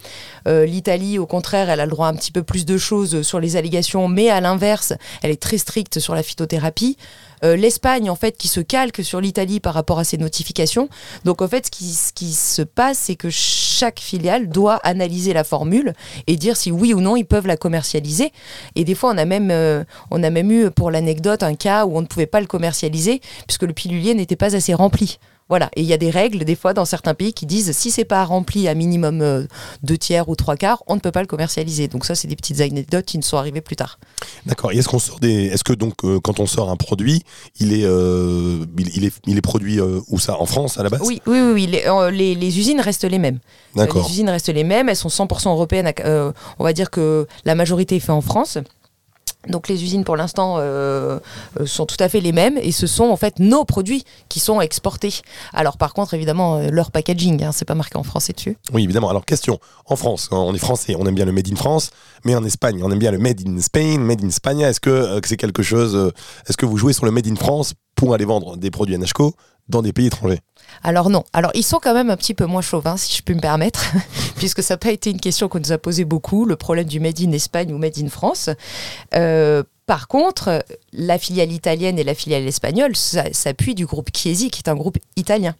Euh, 0.47 0.65
L'Italie, 0.65 1.19
au 1.19 1.27
contraire, 1.27 1.71
elle 1.71 1.81
a 1.81 1.85
le 1.85 1.91
droit 1.91 2.07
à 2.07 2.11
un 2.11 2.15
petit 2.15 2.33
peu 2.33 2.43
plus 2.43 2.65
de 2.65 2.79
choses 2.79 3.23
sur 3.23 3.41
les 3.41 3.57
allégations, 3.57 4.09
mais 4.09 4.31
à 4.31 4.41
l'inverse, 4.41 4.93
elle 5.23 5.31
est 5.31 5.43
très 5.43 5.59
stricte 5.59 5.99
sur 5.99 6.15
la 6.15 6.23
phytothérapie. 6.23 6.97
Euh, 7.45 7.57
L'Espagne, 7.57 8.09
en 8.11 8.17
fait, 8.17 8.37
qui 8.37 8.49
se 8.49 8.61
calque 8.61 9.05
sur 9.05 9.21
l'Italie 9.21 9.61
par 9.61 9.75
rapport 9.75 9.99
à 9.99 10.05
ces 10.05 10.19
notifications. 10.19 10.89
Donc, 11.25 11.43
en 11.43 11.49
fait, 11.49 11.67
ce 11.67 11.71
qui, 11.71 11.93
ce 11.93 12.13
qui 12.13 12.33
se 12.33 12.63
passe, 12.63 12.99
c'est 12.99 13.17
que 13.17 13.29
chaque 13.76 14.00
filiale 14.00 14.49
doit 14.49 14.76
analyser 14.83 15.33
la 15.33 15.45
formule 15.45 15.92
et 16.26 16.37
dire 16.37 16.56
si 16.56 16.71
oui 16.71 16.95
ou 16.95 17.00
non 17.00 17.16
ils 17.16 17.26
peuvent 17.26 17.47
la 17.47 17.56
commercialiser. 17.56 18.33
Et 18.75 18.85
des 18.85 18.95
fois, 18.95 19.12
on 19.12 19.18
a 19.18 19.25
même, 19.25 19.52
même 20.12 20.50
eu, 20.50 20.71
pour 20.71 20.90
l'anecdote, 20.90 21.42
un 21.42 21.54
cas 21.54 21.85
où 21.85 21.97
on 21.97 22.00
ne 22.00 22.06
pouvait 22.06 22.26
pas 22.26 22.40
le 22.40 22.47
commercialiser 22.47 23.21
puisque 23.47 23.62
le 23.62 23.73
pilulier 23.73 24.14
n'était 24.14 24.37
pas 24.37 24.56
assez 24.56 24.75
rempli. 24.75 25.18
Voilà, 25.49 25.71
et 25.76 25.83
il 25.83 25.87
y 25.87 25.93
a 25.93 25.97
des 25.97 26.11
règles 26.11 26.45
des 26.45 26.57
fois 26.57 26.75
dans 26.75 26.85
certains 26.85 27.15
pays 27.15 27.33
qui 27.33 27.47
disent 27.47 27.71
si 27.71 27.93
c'est 27.93 28.05
pas 28.05 28.25
rempli 28.25 28.67
à 28.67 28.75
minimum 28.75 29.23
euh, 29.23 29.45
deux 29.85 29.97
tiers 29.97 30.29
ou 30.29 30.35
trois 30.35 30.57
quarts, 30.57 30.83
on 30.88 30.97
ne 30.97 31.00
peut 31.00 31.12
pas 31.12 31.21
le 31.21 31.29
commercialiser. 31.29 31.87
Donc 31.87 32.05
ça, 32.05 32.17
c'est 32.17 32.26
des 32.26 32.35
petites 32.35 32.61
anecdotes 32.61 33.05
qui 33.05 33.17
nous 33.17 33.23
sont 33.23 33.37
arrivées 33.37 33.61
plus 33.61 33.76
tard. 33.76 34.00
D'accord. 34.47 34.73
Et 34.73 34.79
est-ce 34.79 34.88
qu'on 34.88 34.99
sort 34.99 35.21
des, 35.21 35.47
est-ce 35.47 35.62
que 35.62 35.73
donc 35.73 36.05
euh, 36.05 36.19
quand 36.19 36.41
on 36.41 36.47
sort 36.47 36.71
un 36.71 36.76
produit, 36.76 37.23
il 37.61 37.73
est, 37.73 37.85
euh, 37.85 38.65
il, 38.76 39.05
est, 39.05 39.15
il 39.26 39.38
est 39.38 39.43
produit 39.43 39.81
où 39.81 40.19
ça 40.19 40.37
En 40.41 40.47
France 40.47 40.79
à 40.79 40.83
la 40.83 40.88
base? 40.88 41.03
Oui, 41.05 41.23
oui, 41.26 41.38
oui. 41.55 41.67
Les, 41.67 42.35
les, 42.35 42.59
usines 42.59 42.81
restent 42.81 43.05
les 43.05 43.19
mêmes. 43.19 43.38
D'accord. 43.76 44.03
les 44.03 44.11
usines 44.11 44.31
restent 44.31 44.49
les 44.49 44.65
mêmes. 44.65 44.88
Elles 44.88 44.97
sont 44.97 45.09
100% 45.09 45.50
européennes. 45.50 45.93
on 46.59 46.65
va 46.65 46.73
dire 46.73 46.91
que 46.91 47.26
la 47.45 47.55
majorité 47.55 47.97
est 47.97 48.00
faite 48.00 48.11
en 48.11 48.21
France. 48.21 48.59
Donc 49.49 49.69
les 49.69 49.83
usines 49.83 50.05
pour 50.05 50.17
l'instant 50.17 50.57
euh, 50.59 51.19
euh, 51.61 51.67
sont 51.67 51.87
tout 51.87 51.97
à 52.00 52.09
fait 52.09 52.21
les 52.21 52.33
mêmes 52.33 52.59
et 52.59 52.73
ce 52.73 52.87
sont 52.87 53.05
en 53.05 53.17
fait 53.17 53.38
nos 53.38 53.65
produits 53.65 54.05
qui 54.29 54.41
sont 54.41 54.61
exportés. 54.61 55.21
Alors 55.53 55.76
par 55.76 55.95
contre 55.95 56.15
évidemment 56.15 56.57
euh, 56.57 56.69
leur 56.71 56.91
packaging, 56.91 57.43
hein, 57.45 57.53
c'est 57.53 57.65
pas 57.65 57.75
marqué 57.75 57.97
en 57.97 58.03
français 58.03 58.33
dessus. 58.33 58.57
Oui 58.73 58.85
évidemment. 58.85 59.09
Alors 59.09 59.25
question, 59.25 59.59
en 59.87 59.97
France, 59.97 60.29
on 60.33 60.55
est 60.55 60.59
français, 60.59 60.95
on 60.99 61.07
aime 61.07 61.15
bien 61.15 61.25
le 61.25 61.33
made 61.33 61.49
in 61.50 61.57
France, 61.57 61.91
mais 62.25 62.35
en 62.35 62.45
Espagne, 62.45 62.81
on 62.83 62.91
aime 62.91 62.99
bien 62.99 63.11
le 63.11 63.19
made 63.19 63.41
in 63.47 63.61
Spain, 63.61 63.99
made 63.99 64.23
in 64.25 64.29
Espagne. 64.29 64.61
Est-ce 64.61 64.81
que 64.81 65.21
c'est 65.25 65.37
quelque 65.37 65.62
chose 65.62 66.12
Est-ce 66.49 66.57
que 66.57 66.67
vous 66.67 66.76
jouez 66.76 66.93
sur 66.93 67.05
le 67.05 67.11
made 67.11 67.26
in 67.26 67.37
France 67.37 67.75
pour 67.95 68.15
aller 68.15 68.25
vendre 68.25 68.57
des 68.57 68.71
produits 68.71 68.97
NHCO 68.97 69.35
dans 69.68 69.82
des 69.82 69.92
pays 69.92 70.06
étrangers 70.06 70.40
alors 70.82 71.11
non. 71.11 71.25
Alors 71.32 71.50
ils 71.54 71.62
sont 71.62 71.78
quand 71.82 71.94
même 71.94 72.11
un 72.11 72.16
petit 72.16 72.35
peu 72.35 72.46
moins 72.46 72.61
chauvins, 72.61 72.96
si 72.96 73.16
je 73.16 73.23
peux 73.23 73.35
me 73.35 73.40
permettre, 73.40 73.92
puisque 74.37 74.62
ça 74.62 74.75
n'a 74.75 74.78
pas 74.78 74.90
été 74.90 75.11
une 75.11 75.20
question 75.20 75.49
qu'on 75.49 75.61
nous 75.61 75.73
a 75.73 75.78
posé 75.78 76.04
beaucoup, 76.04 76.44
le 76.44 76.56
problème 76.56 76.87
du 76.87 77.00
Made 77.00 77.20
in 77.20 77.32
Espagne 77.32 77.73
ou 77.73 77.78
Made 77.78 77.99
in 77.99 78.08
France. 78.08 78.50
Euh, 79.14 79.62
par 79.87 80.08
contre, 80.08 80.64
la 80.92 81.18
filiale 81.18 81.52
italienne 81.52 81.99
et 81.99 82.04
la 82.04 82.14
filiale 82.14 82.46
espagnole 82.46 82.96
s'appuient 82.96 83.76
du 83.76 83.87
groupe 83.87 84.11
Chiesi, 84.12 84.50
qui 84.50 84.61
est 84.61 84.68
un 84.68 84.75
groupe 84.75 84.99
italien. 85.14 85.54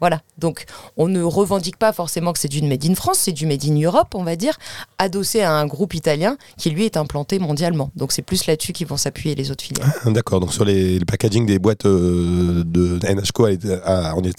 Voilà. 0.00 0.22
Donc, 0.38 0.64
on 0.96 1.08
ne 1.08 1.22
revendique 1.22 1.76
pas 1.76 1.92
forcément 1.92 2.32
que 2.32 2.38
c'est 2.38 2.48
du 2.48 2.62
Made 2.62 2.84
in 2.86 2.94
France, 2.94 3.18
c'est 3.18 3.32
du 3.32 3.46
Made 3.46 3.64
in 3.64 3.80
Europe, 3.80 4.14
on 4.14 4.22
va 4.22 4.36
dire, 4.36 4.56
adossé 4.98 5.42
à 5.42 5.52
un 5.52 5.66
groupe 5.66 5.94
italien 5.94 6.36
qui, 6.56 6.70
lui, 6.70 6.84
est 6.84 6.96
implanté 6.96 7.38
mondialement. 7.38 7.90
Donc, 7.96 8.12
c'est 8.12 8.22
plus 8.22 8.46
là-dessus 8.46 8.72
qu'ils 8.72 8.86
vont 8.86 8.96
s'appuyer 8.96 9.34
les 9.34 9.50
autres 9.50 9.64
filiales. 9.64 9.92
Ah, 10.04 10.10
d'accord. 10.10 10.40
Donc, 10.40 10.52
sur 10.52 10.64
les, 10.64 10.98
le 10.98 11.04
packaging 11.04 11.46
des 11.46 11.58
boîtes 11.58 11.86
euh, 11.86 12.64
de 12.64 12.98
NHCO 13.02 13.46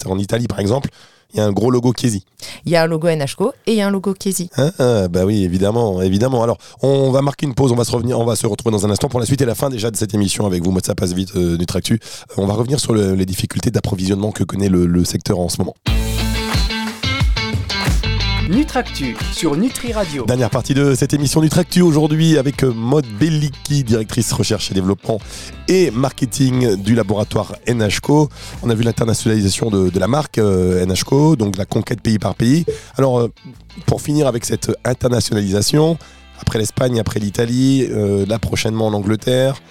en 0.06 0.18
Italie, 0.18 0.48
par 0.48 0.58
exemple, 0.58 0.90
il 1.32 1.38
y 1.38 1.40
a 1.40 1.46
un 1.46 1.52
gros 1.52 1.70
logo 1.70 1.92
Kiesi. 1.92 2.24
Il 2.64 2.72
y 2.72 2.76
a 2.76 2.82
un 2.82 2.86
logo 2.86 3.08
NHCO 3.08 3.52
et 3.66 3.72
il 3.72 3.78
y 3.78 3.80
a 3.80 3.86
un 3.86 3.90
logo 3.90 4.14
Kiesi. 4.14 4.50
Ah, 4.56 4.70
ah, 4.78 5.08
bah 5.08 5.24
oui, 5.24 5.44
évidemment, 5.44 6.02
évidemment. 6.02 6.42
Alors, 6.42 6.58
on 6.82 7.10
va 7.10 7.22
marquer 7.22 7.46
une 7.46 7.54
pause, 7.54 7.72
on 7.72 7.76
va 7.76 7.84
se 7.84 7.92
revenir, 7.92 8.18
on 8.18 8.24
va 8.24 8.36
se 8.36 8.46
retrouver 8.46 8.72
dans 8.72 8.86
un 8.86 8.90
instant 8.90 9.08
pour 9.08 9.20
la 9.20 9.26
suite 9.26 9.40
et 9.40 9.46
la 9.46 9.54
fin 9.54 9.70
déjà 9.70 9.90
de 9.90 9.96
cette 9.96 10.14
émission 10.14 10.46
avec 10.46 10.62
vous. 10.62 10.70
Moi, 10.70 10.80
ça 10.84 10.94
passe 10.94 11.12
vite, 11.12 11.34
euh, 11.36 11.56
Nutractu. 11.56 11.94
Euh, 11.94 12.34
on 12.36 12.46
va 12.46 12.54
revenir 12.54 12.80
sur 12.80 12.94
les 12.94 13.26
difficultés 13.26 13.70
d'approvisionnement 13.70 14.32
que 14.32 14.44
connaît 14.44 14.68
le 14.68 15.04
secteur 15.04 15.38
en 15.38 15.48
ce 15.48 15.58
moment. 15.58 15.74
Nutractu 18.48 19.16
sur 19.32 19.56
Nutri 19.56 19.92
Radio. 19.92 20.24
Dernière 20.24 20.50
partie 20.50 20.74
de 20.74 20.94
cette 20.96 21.14
émission 21.14 21.40
Nutractu 21.40 21.80
aujourd'hui 21.80 22.38
avec 22.38 22.64
euh, 22.64 22.72
Maud 22.72 23.06
Belliki, 23.06 23.84
directrice 23.84 24.32
recherche 24.32 24.70
et 24.72 24.74
développement 24.74 25.20
et 25.68 25.92
marketing 25.92 26.74
du 26.76 26.96
laboratoire 26.96 27.54
NHCO. 27.68 28.28
On 28.64 28.70
a 28.70 28.74
vu 28.74 28.82
l'internationalisation 28.82 29.70
de, 29.70 29.96
la 29.96 30.08
marque 30.08 30.38
euh, 30.38 30.84
NHCO, 30.84 31.36
donc 31.36 31.56
la 31.56 31.66
conquête 31.66 32.00
pays 32.00 32.18
par 32.18 32.34
pays. 32.34 32.64
Alors, 32.96 33.20
euh, 33.20 33.28
pour 33.86 34.00
finir 34.00 34.26
avec 34.26 34.44
cette 34.44 34.72
internationalisation, 34.84 35.96
après 36.40 36.58
l'Espagne, 36.58 36.98
après 36.98 37.20
l'Italie, 37.20 37.86
là 38.26 38.40
prochainement 38.40 38.90
l'Angleterre, 38.90 39.62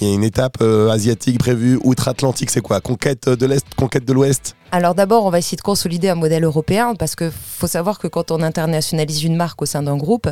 il 0.00 0.06
y 0.06 0.10
a 0.12 0.14
une 0.14 0.22
étape 0.22 0.62
asiatique 0.62 1.38
prévue, 1.38 1.80
outre-Atlantique, 1.82 2.50
c'est 2.50 2.60
quoi? 2.60 2.80
Conquête 2.80 3.28
de 3.28 3.46
l'Est, 3.46 3.66
conquête 3.74 4.04
de 4.04 4.12
l'Ouest? 4.12 4.54
Alors 4.74 4.94
d'abord, 4.94 5.26
on 5.26 5.30
va 5.30 5.38
essayer 5.38 5.56
de 5.58 5.62
consolider 5.62 6.08
un 6.08 6.14
modèle 6.14 6.44
européen 6.44 6.94
parce 6.94 7.14
qu'il 7.14 7.30
faut 7.30 7.66
savoir 7.66 7.98
que 7.98 8.08
quand 8.08 8.30
on 8.30 8.40
internationalise 8.40 9.22
une 9.22 9.36
marque 9.36 9.60
au 9.60 9.66
sein 9.66 9.82
d'un 9.82 9.98
groupe, 9.98 10.30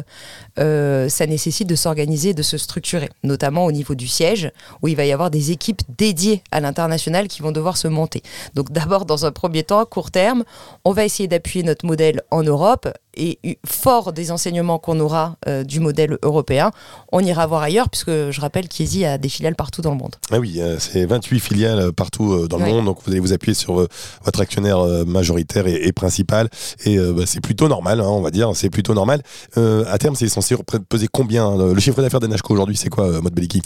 euh, 0.59 1.11
ça 1.11 1.27
nécessite 1.27 1.69
de 1.69 1.75
s'organiser, 1.75 2.33
de 2.33 2.43
se 2.43 2.57
structurer, 2.57 3.11
notamment 3.23 3.67
au 3.67 3.73
niveau 3.73 3.95
du 3.95 4.09
siège 4.09 4.51
où 4.81 4.89
il 4.89 4.97
va 4.97 5.05
y 5.05 5.13
avoir 5.13 5.31
des 5.31 5.51
équipes 5.51 5.83
dédiées 5.99 6.43
à 6.53 6.61
l'international 6.61 7.29
qui 7.29 7.43
vont 7.43 7.53
devoir 7.53 7.77
se 7.77 7.87
monter. 7.87 8.23
Donc 8.55 8.73
d'abord, 8.73 9.05
dans 9.05 9.27
un 9.27 9.31
premier 9.31 9.63
temps, 9.63 9.79
à 9.79 9.85
court 9.85 10.11
terme, 10.11 10.45
on 10.87 10.93
va 10.93 11.05
essayer 11.05 11.29
d'appuyer 11.29 11.63
notre 11.63 11.85
modèle 11.85 12.23
en 12.31 12.43
Europe 12.43 12.89
et 13.17 13.59
fort 13.67 14.15
des 14.15 14.31
enseignements 14.31 14.79
qu'on 14.79 15.01
aura 15.01 15.37
euh, 15.49 15.65
du 15.65 15.81
modèle 15.81 16.17
européen, 16.23 16.71
on 17.13 17.21
ira 17.21 17.47
voir 17.47 17.61
ailleurs 17.61 17.91
puisque 17.91 18.31
je 18.31 18.41
rappelle 18.41 18.69
qu'Easy 18.69 19.05
a 19.05 19.19
des 19.19 19.29
filiales 19.29 19.57
partout 19.57 19.83
dans 19.83 19.91
le 19.91 19.97
monde. 19.99 20.15
Ah 20.31 20.39
oui, 20.39 20.61
euh, 20.61 20.79
c'est 20.79 21.05
28 21.05 21.41
filiales 21.41 21.93
partout 21.93 22.47
dans 22.49 22.59
le 22.59 22.67
monde, 22.67 22.85
donc 22.87 22.99
vous 23.05 23.11
allez 23.11 23.21
vous 23.21 23.33
appuyer 23.33 23.53
sur 23.53 23.87
votre 24.31 24.41
actionnaire 24.41 24.79
euh, 24.79 25.05
majoritaire 25.05 25.67
et, 25.67 25.93
principal. 25.93 26.49
Et 26.85 26.99
euh, 26.99 27.13
bah, 27.13 27.25
c'est 27.27 27.41
plutôt 27.41 27.69
normal, 27.69 28.01
hein, 28.01 28.07
on 28.07 28.21
va 28.21 28.31
dire, 28.31 28.55
c'est 28.55 28.71
plutôt 28.71 28.95
normal. 28.95 29.23
Euh, 29.57 29.85
à 29.89 29.99
terme, 29.99 30.15
c'est 30.15 30.29
censé 30.29 30.57
peser 30.89 31.09
combien 31.11 31.57
Le 31.57 31.81
chiffre 31.81 32.01
d'affaires 32.01 32.21
d'Anashco 32.21 32.55
aujourd'hui, 32.55 32.77
c'est 32.77 32.91
quoi, 32.91 33.21
Mode 33.21 33.35
Beliki 33.35 33.61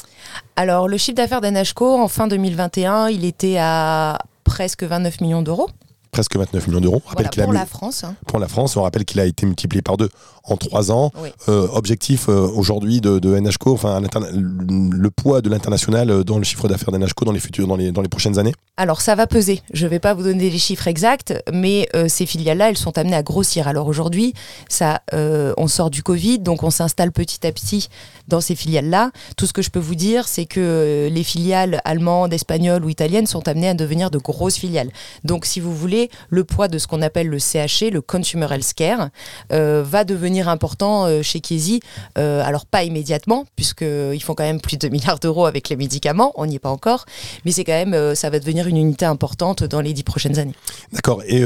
Alors, 0.57 0.89
le 0.89 0.97
chiffre 0.97 1.17
d'affaires 1.17 1.43
d'Anashco 1.43 2.01
en 2.01 2.09
fin 2.09 2.27
2021, 2.29 3.11
il 3.11 3.25
était 3.27 3.59
à 3.59 4.19
presque 4.45 4.85
29 4.85 5.21
millions 5.21 5.43
d'euros 5.43 5.69
presque 6.15 6.37
29 6.37 6.69
millions 6.69 6.81
d'euros. 6.81 7.01
pour 7.01 7.53
la 7.53 7.67
France. 7.67 8.05
Hein. 8.05 8.15
Pour 8.29 8.39
la 8.39 8.47
France, 8.47 8.77
on 8.77 8.83
rappelle 8.83 9.05
qu'il 9.05 9.19
a 9.19 9.25
été 9.25 9.47
multiplié 9.47 9.83
par 9.83 9.97
deux 9.97 10.09
en 10.47 10.57
trois 10.57 10.93
ans. 10.93 11.11
Euh, 11.49 11.67
objectif 11.73 12.29
euh, 12.29 12.47
aujourd'hui 12.55 13.01
de, 13.01 13.19
de, 13.19 13.39
NHCO, 13.39 13.73
enfin 13.73 14.01
le 14.01 15.11
poids 15.11 15.41
de 15.41 15.49
l'international 15.49 16.11
euh, 16.11 16.25
dans 16.25 16.39
le 16.39 16.45
chiffre 16.45 16.69
d'affaires 16.69 16.93
d'NHCO 16.93 17.25
dans 17.25 17.33
les 17.33 17.41
futurs, 17.41 17.67
dans 17.67 17.77
les, 17.77 17.93
dans 17.93 18.03
les 18.03 18.09
prochaines 18.09 18.39
années 18.39 18.53
Alors 18.77 19.01
ça 19.01 19.15
va 19.15 19.27
peser. 19.27 19.63
Je 19.73 19.85
ne 19.85 19.91
vais 19.91 19.99
pas 19.99 20.13
vous 20.13 20.23
donner 20.23 20.51
les 20.51 20.59
chiffres 20.59 20.87
exacts, 20.87 21.35
mais 21.53 21.89
ces 22.09 22.27
filiales-là, 22.27 22.71
elles 22.71 22.77
sont 22.77 22.97
amenées 22.99 23.17
à 23.17 23.23
grossir. 23.23 23.69
Alors 23.69 23.87
aujourd'hui, 23.87 24.35
ça, 24.69 25.01
on 25.13 25.69
sort 25.69 25.91
du 25.91 26.03
Covid, 26.03 26.41
donc 26.41 26.63
on 26.63 26.71
s'installe 26.71 27.13
petit 27.13 27.47
à 27.47 27.53
petit 27.53 27.89
dans 28.29 28.41
ces 28.41 28.55
filiales-là. 28.55 29.11
Tout 29.37 29.47
ce 29.47 29.53
que 29.53 29.63
je 29.63 29.71
peux 29.71 29.79
vous 29.79 29.95
dire, 29.95 30.29
c'est 30.29 30.47
que 30.47 31.09
les 31.11 31.25
filiales 31.25 31.81
allemandes, 31.85 32.33
espagnoles 32.33 32.85
ou 32.85 32.89
italiennes 32.89 33.27
sont 33.27 33.47
amenées 33.49 33.69
à 33.69 33.75
devenir 33.75 34.11
de 34.11 34.19
grosses 34.19 34.57
filiales. 34.57 34.91
Donc 35.25 35.47
si 35.47 35.61
vous 35.61 35.75
voulez, 35.75 36.11
le 36.29 36.45
poids 36.45 36.69
de 36.69 36.79
ce 36.79 36.87
qu'on 36.87 37.03
appelle 37.03 37.29
le 37.29 37.39
CHC, 37.39 37.91
le 37.91 38.01
Consumer 38.01 38.47
Health 38.51 38.73
Care, 38.75 39.09
va 39.51 40.05
devenir 40.05 40.34
important 40.43 41.07
euh, 41.07 41.23
chez 41.23 41.41
Kesi. 41.41 41.81
Euh, 42.19 42.43
alors 42.45 42.67
pas 42.67 42.85
immédiatement, 42.85 43.47
puisqu'ils 43.57 44.23
font 44.23 44.35
quand 44.35 44.45
même 44.45 44.61
plus 44.61 44.77
de 44.77 44.87
2 44.87 44.89
milliards 44.89 45.19
d'euros 45.19 45.47
avec 45.47 45.69
les 45.69 45.77
médicaments, 45.77 46.33
on 46.37 46.47
n'y 46.47 46.57
est 46.57 46.61
pas 46.61 46.71
encore, 46.71 47.07
mais 47.45 47.53
c'est 47.53 47.65
quand 47.65 47.73
même, 47.73 47.95
euh, 47.95 48.15
ça 48.15 48.31
va 48.31 48.39
devenir 48.39 48.67
une 48.67 48.77
unité 48.77 49.05
importante 49.05 49.65
dans 49.65 49.81
les 49.81 49.93
dix 49.93 50.03
prochaines 50.03 50.39
années. 50.39 50.55
D'accord. 50.93 51.23
Et 51.27 51.43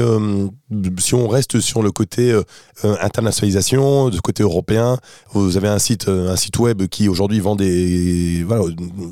si 0.99 1.13
on 1.13 1.27
reste 1.27 1.59
sur 1.59 1.81
le 1.81 1.91
côté 1.91 2.37
internationalisation, 2.83 4.09
du 4.09 4.21
côté 4.21 4.43
européen, 4.43 4.97
vous 5.31 5.57
avez 5.57 5.67
un 5.67 5.79
site, 5.79 6.07
un 6.07 6.35
site 6.35 6.57
web 6.59 6.87
qui 6.87 7.07
aujourd'hui 7.09 7.39
vend 7.39 7.55
des, 7.55 8.43
voilà, 8.43 8.63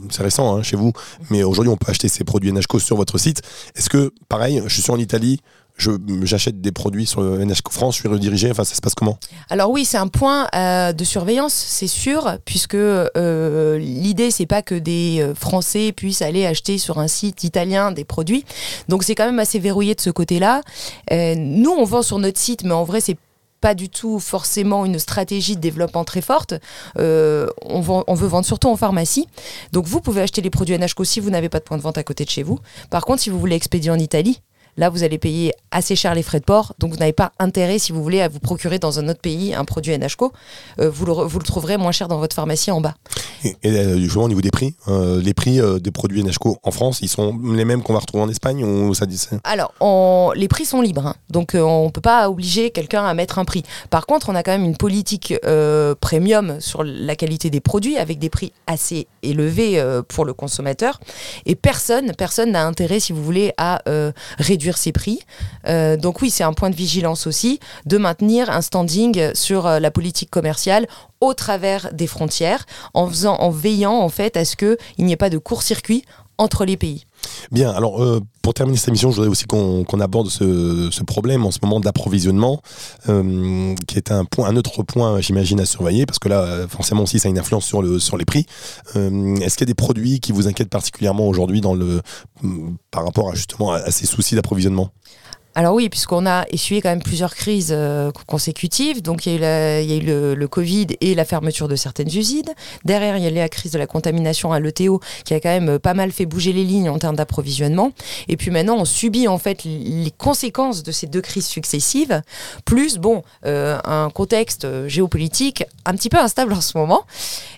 c'est 0.10 0.24
récent 0.24 0.56
hein, 0.56 0.64
chez 0.64 0.78
vous, 0.78 0.94
mais 1.30 1.44
aujourd'hui 1.44 1.72
on 1.72 1.78
peut 1.78 1.90
acheter 1.90 2.08
ces 2.08 2.24
produits 2.24 2.52
NHCO 2.52 2.80
sur 2.80 2.96
votre 2.96 3.18
site. 3.18 3.42
Est-ce 3.76 3.90
que, 3.90 4.14
pareil, 4.30 4.62
je 4.66 4.82
suis 4.82 4.92
en 4.92 4.98
Italie, 4.98 5.40
j'achète 5.78 6.62
des 6.62 6.72
produits 6.72 7.06
sur 7.06 7.22
NHCO 7.22 7.72
France, 7.72 7.96
je 7.96 8.02
suis 8.02 8.10
redirigé, 8.10 8.50
enfin 8.52 8.64
ça 8.64 8.76
se 8.76 8.82
passe 8.82 8.96
comment 8.96 9.20
Alors 9.50 9.70
oui, 9.70 9.86
c'est 9.86 9.98
un 9.98 10.08
point 10.08 10.48
euh, 10.56 10.94
de 10.94 11.04
surveillance, 11.04 11.54
c'est 11.54 11.88
sûr, 11.88 12.38
puisque 12.46 12.76
euh, 12.76 13.78
l'idée 13.78 14.32
c'est 14.32 14.46
pas 14.46 14.62
que 14.62 14.76
des 14.76 15.20
euh, 15.22 15.36
Français 15.36 15.92
puissent 15.92 16.22
aller 16.22 16.46
acheter 16.46 16.78
sur 16.78 17.00
un 17.00 17.08
site 17.08 17.44
italien 17.44 17.92
des 17.92 18.06
produits, 18.06 18.44
donc 18.90 19.04
c'est 19.04 19.16
quand 19.16 19.26
même 19.26 19.40
assez 19.40 19.60
verrouillé 19.60 19.96
de 19.96 20.02
ce 20.02 20.10
côté-là. 20.10 20.62
nous 21.12 21.72
on 21.72 21.84
vend 21.84 22.02
sur 22.02 22.20
notre 22.20 22.40
site, 22.40 22.64
mais 22.64 22.74
en 22.74 22.84
vrai 22.84 23.00
c'est 23.00 23.18
pas 23.60 23.74
du 23.74 23.90
tout 23.90 24.20
forcément 24.20 24.86
une 24.86 25.00
stratégie 25.00 25.56
de 25.56 25.62
développement 25.62 26.04
très 26.04 26.22
forte. 26.22 26.54
on, 26.96 28.04
on, 28.08 28.14
veut 28.14 28.28
vendre 28.28 28.46
surtout 28.46 28.68
en 28.68 28.76
pharmacie. 28.76 29.28
Donc 29.72 29.88
vous 29.88 30.00
pouvez 30.00 30.22
acheter 30.22 30.42
les 30.42 30.52
produits 30.52 30.78
NHCO 30.78 31.04
si 31.04 31.20
vous 31.20 31.32
n'avez 31.32 31.50
pas 31.50 31.58
de 31.58 31.64
point 31.64 31.78
de 31.78 31.82
vente 31.82 31.98
à 31.98 32.04
côté 32.04 32.24
de 32.24 32.30
chez 32.30 32.44
vous. 32.44 32.60
Par 32.92 33.04
contre, 33.04 33.24
si 33.24 33.32
vous 33.32 33.40
voulez 33.40 33.56
expédier 33.56 33.90
en 33.90 33.98
Italie, 33.98 34.42
là 34.78 34.90
vous 34.90 35.04
allez 35.04 35.18
payer 35.18 35.54
assez 35.72 35.96
cher 35.96 36.16
les 36.16 36.24
frais 36.24 36.40
de 36.40 36.46
port, 36.46 36.74
donc 36.80 36.92
vous 36.92 36.98
n'avez 36.98 37.14
pas 37.14 37.32
intérêt, 37.40 37.80
si 37.80 37.92
vous 37.92 38.02
voulez, 38.02 38.22
à 38.22 38.28
vous 38.30 38.40
procurer 38.40 38.80
dans 38.80 39.00
un 39.00 39.10
autre 39.10 39.20
pays 39.20 39.54
un 39.54 39.66
produit 39.66 39.98
NHCO. 39.98 40.32
Euh, 40.80 40.90
vous, 40.90 41.06
le, 41.06 41.14
vous, 41.14 41.40
le, 41.40 41.46
trouverez 41.46 41.78
moins 41.78 41.92
cher 41.92 42.08
dans 42.08 42.20
votre 42.20 42.36
pharmacie 42.36 42.72
en 42.72 42.80
bas. 42.80 42.94
Et, 43.44 43.56
et 43.64 44.00
justement 44.00 44.26
au 44.26 44.30
niveau 44.30 44.42
des 44.42 44.52
prix, 44.52 44.76
euh, 44.88 45.22
les 45.22 45.34
prix 45.34 45.60
euh, 45.60 45.80
des 45.80 45.92
produits 45.92 46.24
NHCO 46.24 46.60
en 46.64 46.72
France, 46.72 47.00
ils 47.02 47.10
sont 47.10 47.38
les 47.54 47.66
mêmes 47.66 47.84
qu'on 47.84 47.94
va 47.94 48.00
retrouver 48.00 48.24
en 48.24 48.30
Espagne 48.30 48.64
ou 48.64 48.94
ça 48.94 49.06
dit 49.06 49.18
ça 49.18 49.38
Alors, 49.44 49.74
on, 49.80 50.32
les 50.36 50.48
prix 50.48 50.66
sont 50.66 50.82
libres, 50.82 51.08
hein. 51.08 51.16
donc 51.30 51.52
on 51.54 51.86
ne 51.86 51.92
peut 51.92 52.02
pas 52.02 52.30
obliger 52.30 52.72
quelqu'un 52.72 53.06
à 53.06 53.14
mettre 53.14 53.40
un 53.40 53.46
prix. 53.46 53.64
Par 53.90 54.06
contre, 54.06 54.30
on 54.30 54.36
a 54.36 54.44
quand 54.44 54.52
même 54.52 54.66
une 54.66 54.78
politique 54.78 55.34
premium 56.02 56.60
sur 56.60 56.84
la 56.84 57.16
qualité 57.16 57.50
des 57.50 57.60
produits 57.62 57.98
avec 57.98 58.20
des 58.20 58.30
prix 58.30 58.54
assez 58.68 59.08
élevés 59.24 59.84
pour 60.08 60.26
le 60.26 60.34
consommateur. 60.34 61.00
Et 61.46 61.56
personne, 61.56 62.14
personne 62.18 62.52
n'a 62.52 62.66
intérêt, 62.66 63.00
si 63.00 63.14
vous 63.14 63.24
voulez, 63.24 63.54
à 63.58 63.82
réduire 64.38 64.67
ses 64.76 64.92
prix. 64.92 65.20
donc 65.66 66.22
oui, 66.22 66.30
c'est 66.30 66.44
un 66.44 66.54
point 66.54 66.70
de 66.70 66.76
vigilance 66.76 67.28
aussi 67.28 67.60
de 67.86 67.98
maintenir 67.98 68.50
un 68.50 68.62
standing 68.62 69.34
sur 69.34 69.68
la 69.68 69.92
politique 69.92 70.30
commerciale 70.30 70.88
au 71.22 71.34
travers 71.34 71.94
des 71.94 72.08
frontières, 72.08 72.66
en, 72.94 73.08
faisant, 73.08 73.36
en 73.36 73.50
veillant 73.50 73.94
en 73.94 74.10
fait 74.10 74.36
à 74.36 74.44
ce 74.44 74.56
qu'il 74.56 75.06
n'y 75.06 75.14
ait 75.14 75.18
pas 75.18 75.30
de 75.30 75.38
court-circuit 75.38 76.04
entre 76.38 76.65
les 76.65 76.77
pays. 76.77 77.03
Bien, 77.51 77.72
alors 77.72 78.01
euh, 78.03 78.22
pour 78.41 78.53
terminer 78.53 78.77
cette 78.77 78.89
émission, 78.89 79.10
je 79.12 79.15
voudrais 79.15 79.29
aussi 79.29 79.46
qu'on 79.46 79.86
aborde 80.00 80.29
ce, 80.29 81.03
problème 81.03 81.46
en 81.46 81.51
ce 81.51 81.60
moment 81.62 81.79
d'approvisionnement, 81.79 82.62
euh, 83.10 83.74
qui 83.88 83.98
est 83.98 84.12
un, 84.12 84.25
point, 84.25 84.48
un 84.48 84.56
autre 84.56 84.84
point, 84.84 85.20
j'imagine, 85.22 85.60
à 85.60 85.65
surveiller, 85.65 86.06
parce 86.06 86.20
que 86.20 86.29
là, 86.29 86.41
euh, 86.41 86.67
forcément 86.67 87.03
aussi, 87.03 87.20
ça 87.20 87.27
a 87.27 87.32
une 87.32 87.39
influence 87.39 87.65
sur, 87.65 87.82
le, 87.82 88.00
sur 88.00 88.17
les 88.17 88.25
prix. 88.25 88.46
Est-ce 88.96 89.56
qu'il 89.56 89.62
y 89.62 89.63
a 89.63 89.65
des 89.65 89.74
produits 89.74 90.20
qui 90.20 90.32
vous 90.32 90.48
inquiètent 90.48 90.70
particulièrement 90.70 91.27
aujourd'hui 91.27 91.62
par 92.91 93.03
rapport 93.03 93.29
à, 93.32 93.36
justement 93.36 93.72
à 93.72 93.91
ces 93.91 94.06
soucis 94.06 94.36
d'approvisionnement? 94.36 94.91
Alors 95.58 95.74
oui, 95.74 95.90
puisqu'on 95.90 96.28
a 96.28 96.46
essuyé 96.52 96.84
quand 96.84 96.90
même 96.90 97.02
plusieurs 97.02 97.34
crises 97.34 97.74
euh, 97.76 98.12
consécutives. 98.28 99.02
Donc 99.02 99.26
il 99.26 99.42
y 99.42 99.44
a 99.44 99.82
eu, 99.82 100.02
le, 100.02 100.48
Covid 100.48 100.86
et 101.02 101.16
la 101.16 101.26
fermeture 101.26 101.68
de 101.68 101.76
certaines 101.76 102.16
usines. 102.16 102.54
Derrière, 102.86 103.18
il 103.18 103.24
y 103.24 103.26
a 103.26 103.32
eu 103.32 103.34
la 103.34 103.50
crise 103.50 103.72
de 103.72 103.80
la 103.80 103.88
contamination 103.88 104.54
à 104.54 104.60
l'ETO 104.60 105.02
qui 105.26 105.34
a 105.34 105.40
quand 105.40 105.50
même 105.50 105.70
euh, 105.70 105.80
pas 105.80 105.96
mal 105.96 106.12
fait 106.12 106.28
bouger 106.28 106.54
les 106.54 106.64
lignes 106.64 106.92
en 106.92 107.00
termes 107.00 107.16
d'approvisionnement. 107.16 107.92
Et 108.28 108.38
puis 108.38 108.52
maintenant, 108.52 108.78
on 108.78 108.86
subit 108.86 109.28
en 109.28 109.40
fait 109.40 109.64
les 109.64 110.14
conséquences 110.16 110.84
de 110.84 110.92
ces 110.92 111.08
deux 111.08 111.22
crises 111.22 111.48
successives, 111.48 112.22
plus 112.64 113.00
bon 113.00 113.24
euh, 113.48 113.80
un 113.84 114.12
contexte 114.12 114.68
géopolitique 114.88 115.64
un 115.86 115.96
petit 115.96 116.10
peu 116.10 116.20
instable 116.20 116.54
en 116.54 116.62
ce 116.62 116.78
moment. 116.78 117.02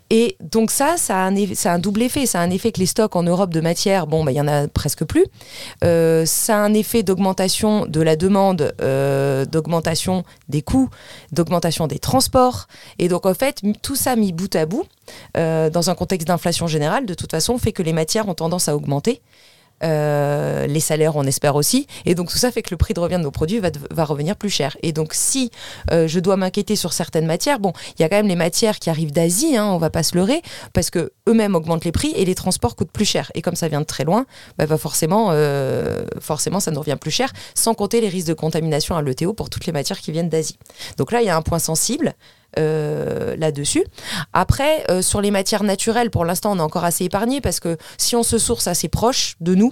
Et 0.10 0.38
donc 0.40 0.72
ça, 0.72 0.96
ça 0.96 1.18
a, 1.18 1.30
un, 1.30 1.36
un 1.36 1.80
double 1.80 2.02
effet. 2.02 2.26
Ça 2.26 2.40
a 2.40 2.44
un 2.44 2.50
effet 2.50 2.72
que 2.72 2.80
les 2.80 2.86
stocks 2.86 3.18
en 3.18 3.24
Europe 3.24 3.54
de 3.54 3.60
matière, 3.60 4.08
bon, 4.08 4.24
bah, 4.24 4.32
il 4.32 4.36
y 4.36 4.42
en 4.42 4.48
a 4.48 4.70
presque 4.70 5.04
plus. 5.04 5.26
Ça 5.82 6.56
a 6.56 6.60
un 6.60 6.74
effet 6.74 7.04
d'augmentation 7.04 7.88
de 7.90 8.02
la 8.02 8.16
demande, 8.16 8.74
euh, 8.82 9.46
d'augmentation 9.46 10.24
des 10.48 10.62
coûts, 10.62 10.90
d'augmentation 11.32 11.88
des 11.88 12.00
transports. 12.00 12.68
Et 13.00 13.08
donc 13.08 13.26
en 13.26 13.34
fait, 13.34 13.62
tout 13.82 13.96
ça 13.96 14.16
mis 14.16 14.32
bout 14.32 14.56
à 14.56 14.66
bout, 14.66 14.86
euh, 15.38 15.70
dans 15.70 15.90
un 15.90 15.96
contexte 15.96 16.28
d'inflation 16.28 16.68
générale, 16.68 17.06
de 17.06 17.14
toute 17.14 17.32
façon, 17.32 17.58
fait 17.58 17.72
que 17.72 17.84
les 17.84 17.94
matières 17.94 18.30
ont 18.30 18.36
tendance 18.36 18.70
à 18.70 18.76
augmenter. 18.76 19.22
Euh, 19.84 20.68
les 20.68 20.80
salaires, 20.80 21.16
on 21.16 21.24
espère 21.24 21.56
aussi. 21.56 21.88
Et 22.06 22.16
donc 22.16 22.30
tout 22.30 22.38
ça 22.38 22.52
fait 22.52 22.62
que 22.62 22.72
le 22.72 22.78
prix 22.78 22.94
de 22.94 23.00
revient 23.00 23.18
de 23.18 23.24
nos 23.24 23.32
produits 23.32 23.60
va, 23.60 23.70
va 23.92 24.06
revenir 24.06 24.36
plus 24.36 24.50
cher. 24.50 24.78
Et 24.84 24.92
donc 24.92 25.14
si 25.14 25.52
euh, 25.92 26.08
je 26.08 26.20
dois 26.20 26.38
m'inquiéter 26.38 26.76
sur 26.76 26.94
certaines 26.94 27.26
matières, 27.26 27.60
bon, 27.60 27.74
il 27.98 28.02
y 28.02 28.06
a 28.06 28.10
quand 28.10 28.18
même 28.18 28.28
les 28.28 28.36
matières 28.36 28.80
qui 28.80 28.90
arrivent 28.90 29.12
d'Asie, 29.12 29.56
hein, 29.56 29.66
on 29.66 29.78
va 29.78 29.90
pas 29.90 30.04
se 30.04 30.16
leurrer, 30.16 30.42
parce 30.74 30.90
que 30.90 31.12
eux-mêmes 31.28 31.56
augmentent 31.56 31.86
les 31.86 31.92
prix 31.92 32.14
et 32.16 32.26
les 32.26 32.36
transports 32.36 32.76
coûtent 32.76 32.92
plus 32.92 33.06
cher. 33.06 33.32
Et 33.36 33.42
comme 33.42 33.56
ça 33.56 33.68
vient 33.68 33.82
de 33.82 33.86
très 33.86 34.04
loin, 34.04 34.26
bah, 34.58 34.66
bah 34.66 34.78
forcément, 34.78 35.30
euh, 35.32 36.04
forcément, 36.20 36.60
ça 36.60 36.72
nous 36.72 36.80
revient 36.80 36.98
plus 37.00 37.12
cher, 37.12 37.32
sans 37.56 37.74
compter 37.74 38.02
les 38.02 38.10
risques 38.10 38.28
de 38.28 38.34
contamination 38.34 38.96
à 38.96 39.02
l'ETO 39.02 39.34
pour 39.34 39.50
toutes 39.50 39.66
les 39.66 39.72
matières 39.72 40.00
qui 40.00 40.12
viennent 40.12 40.30
d'Asie. 40.30 40.58
Donc 40.98 41.12
là, 41.12 41.22
il 41.22 41.26
y 41.26 41.30
a 41.30 41.36
un 41.36 41.42
point 41.42 41.60
sensible. 41.60 42.16
Euh, 42.58 43.36
là-dessus. 43.38 43.84
Après, 44.34 44.84
euh, 44.90 45.04
sur 45.04 45.22
les 45.22 45.30
matières 45.30 45.62
naturelles, 45.62 46.10
pour 46.10 46.26
l'instant, 46.26 46.52
on 46.54 46.58
est 46.58 46.62
encore 46.62 46.84
assez 46.84 47.06
épargné 47.06 47.42
parce 47.42 47.60
que 47.60 47.78
si 47.98 48.16
on 48.16 48.24
se 48.24 48.40
source 48.40 48.66
assez 48.66 48.88
proche 48.88 49.36
de 49.40 49.54
nous, 49.54 49.72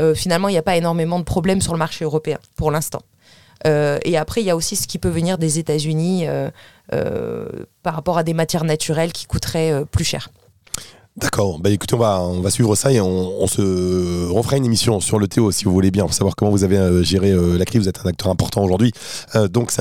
euh, 0.00 0.14
finalement, 0.14 0.48
il 0.48 0.52
n'y 0.52 0.58
a 0.58 0.62
pas 0.62 0.76
énormément 0.76 1.18
de 1.18 1.24
problèmes 1.24 1.60
sur 1.60 1.72
le 1.72 1.78
marché 1.78 2.04
européen 2.04 2.38
pour 2.56 2.70
l'instant. 2.70 3.02
et 3.66 4.16
après, 4.18 4.42
il 4.42 4.44
y 4.44 4.50
a 4.50 4.56
aussi 4.56 4.76
ce 4.76 4.86
qui 4.86 4.98
peut 4.98 5.08
venir 5.08 5.38
des 5.38 5.58
États-Unis 5.58 6.26
par 7.82 7.94
rapport 7.94 8.18
à 8.18 8.22
des 8.22 8.34
matières 8.34 8.64
naturelles 8.64 9.12
qui 9.12 9.26
coûteraient 9.26 9.84
plus 9.90 10.04
cher. 10.04 10.28
D'accord. 11.16 11.60
Bah 11.60 11.70
écoutez, 11.70 11.94
on 11.94 11.98
va, 11.98 12.20
on 12.22 12.40
va 12.40 12.50
suivre 12.50 12.74
ça 12.74 12.90
et 12.90 13.00
on, 13.00 13.46
se 13.46 14.28
refera 14.32 14.56
une 14.56 14.64
émission 14.64 14.98
sur 14.98 15.20
le 15.20 15.28
Théo 15.28 15.52
si 15.52 15.64
vous 15.64 15.70
voulez 15.70 15.92
bien, 15.92 16.02
pour 16.06 16.12
savoir 16.12 16.34
comment 16.34 16.50
vous 16.50 16.64
avez 16.64 16.76
euh, 16.76 17.04
géré 17.04 17.30
euh, 17.30 17.56
la 17.56 17.64
crise. 17.64 17.82
Vous 17.82 17.88
êtes 17.88 18.00
un 18.04 18.08
acteur 18.08 18.32
important 18.32 18.64
aujourd'hui. 18.64 18.90
Euh, 19.36 19.46
donc 19.46 19.72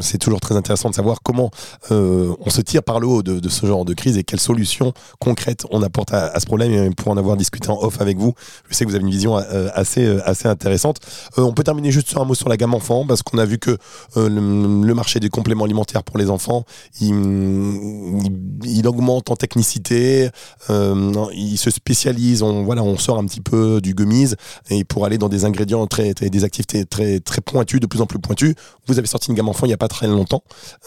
c'est 0.00 0.16
toujours 0.16 0.40
très 0.40 0.56
intéressant 0.56 0.88
de 0.88 0.94
savoir 0.94 1.18
comment 1.22 1.50
on 1.90 2.48
se 2.48 2.62
tire 2.62 2.82
par 2.82 2.98
le 2.98 3.06
haut 3.06 3.22
de, 3.22 3.46
ce 3.50 3.66
genre 3.66 3.84
de 3.84 3.92
crise 3.92 4.16
et 4.16 4.24
quelles 4.24 4.40
solutions 4.40 4.94
concrètes 5.18 5.66
on 5.70 5.82
apporte 5.82 6.14
à, 6.14 6.40
ce 6.40 6.46
problème. 6.46 6.72
Et 6.72 6.88
pour 6.94 7.08
en 7.08 7.18
avoir 7.18 7.36
discuté 7.36 7.68
en 7.68 7.78
off 7.82 8.00
avec 8.00 8.16
vous, 8.16 8.32
je 8.70 8.74
sais 8.74 8.86
que 8.86 8.88
vous 8.88 8.96
avez 8.96 9.04
une 9.04 9.10
vision 9.10 9.36
assez, 9.36 10.06
assez 10.24 10.48
intéressante. 10.48 10.96
on 11.36 11.52
peut 11.52 11.62
terminer 11.62 11.90
juste 11.90 12.08
sur 12.08 12.22
un 12.22 12.24
mot 12.24 12.34
sur 12.34 12.48
la 12.48 12.56
gamme 12.56 12.72
enfant, 12.72 13.04
parce 13.06 13.22
qu'on 13.22 13.36
a 13.36 13.44
vu 13.44 13.58
que 13.58 13.76
le, 14.16 14.94
marché 14.94 15.20
des 15.20 15.28
compléments 15.28 15.64
alimentaires 15.64 16.04
pour 16.04 16.16
les 16.16 16.30
enfants, 16.30 16.64
il 17.02 18.86
augmente 18.86 19.30
en 19.30 19.36
technicité. 19.36 20.30
Euh, 20.70 21.26
il 21.34 21.58
se 21.58 21.70
spécialise, 21.70 22.42
on, 22.42 22.62
voilà, 22.62 22.82
on 22.82 22.96
sort 22.96 23.18
un 23.18 23.26
petit 23.26 23.40
peu 23.40 23.80
du 23.80 23.94
gummies 23.94 24.34
et 24.70 24.84
pour 24.84 25.04
aller 25.04 25.18
dans 25.18 25.28
des 25.28 25.44
ingrédients 25.44 25.86
très, 25.86 26.14
des 26.14 26.44
activités 26.44 26.84
très, 26.84 27.20
très 27.20 27.40
pointues, 27.40 27.80
de 27.80 27.86
plus 27.86 28.00
en 28.00 28.06
plus 28.06 28.18
pointues. 28.18 28.54
Vous 28.86 28.98
avez 28.98 29.06
sorti 29.06 29.30
une 29.30 29.36
gamme 29.36 29.48
enfant 29.48 29.66
il 29.66 29.70
n'y 29.70 29.74
a 29.74 29.78
pas 29.78 29.88
très 29.88 30.06
longtemps, 30.06 30.42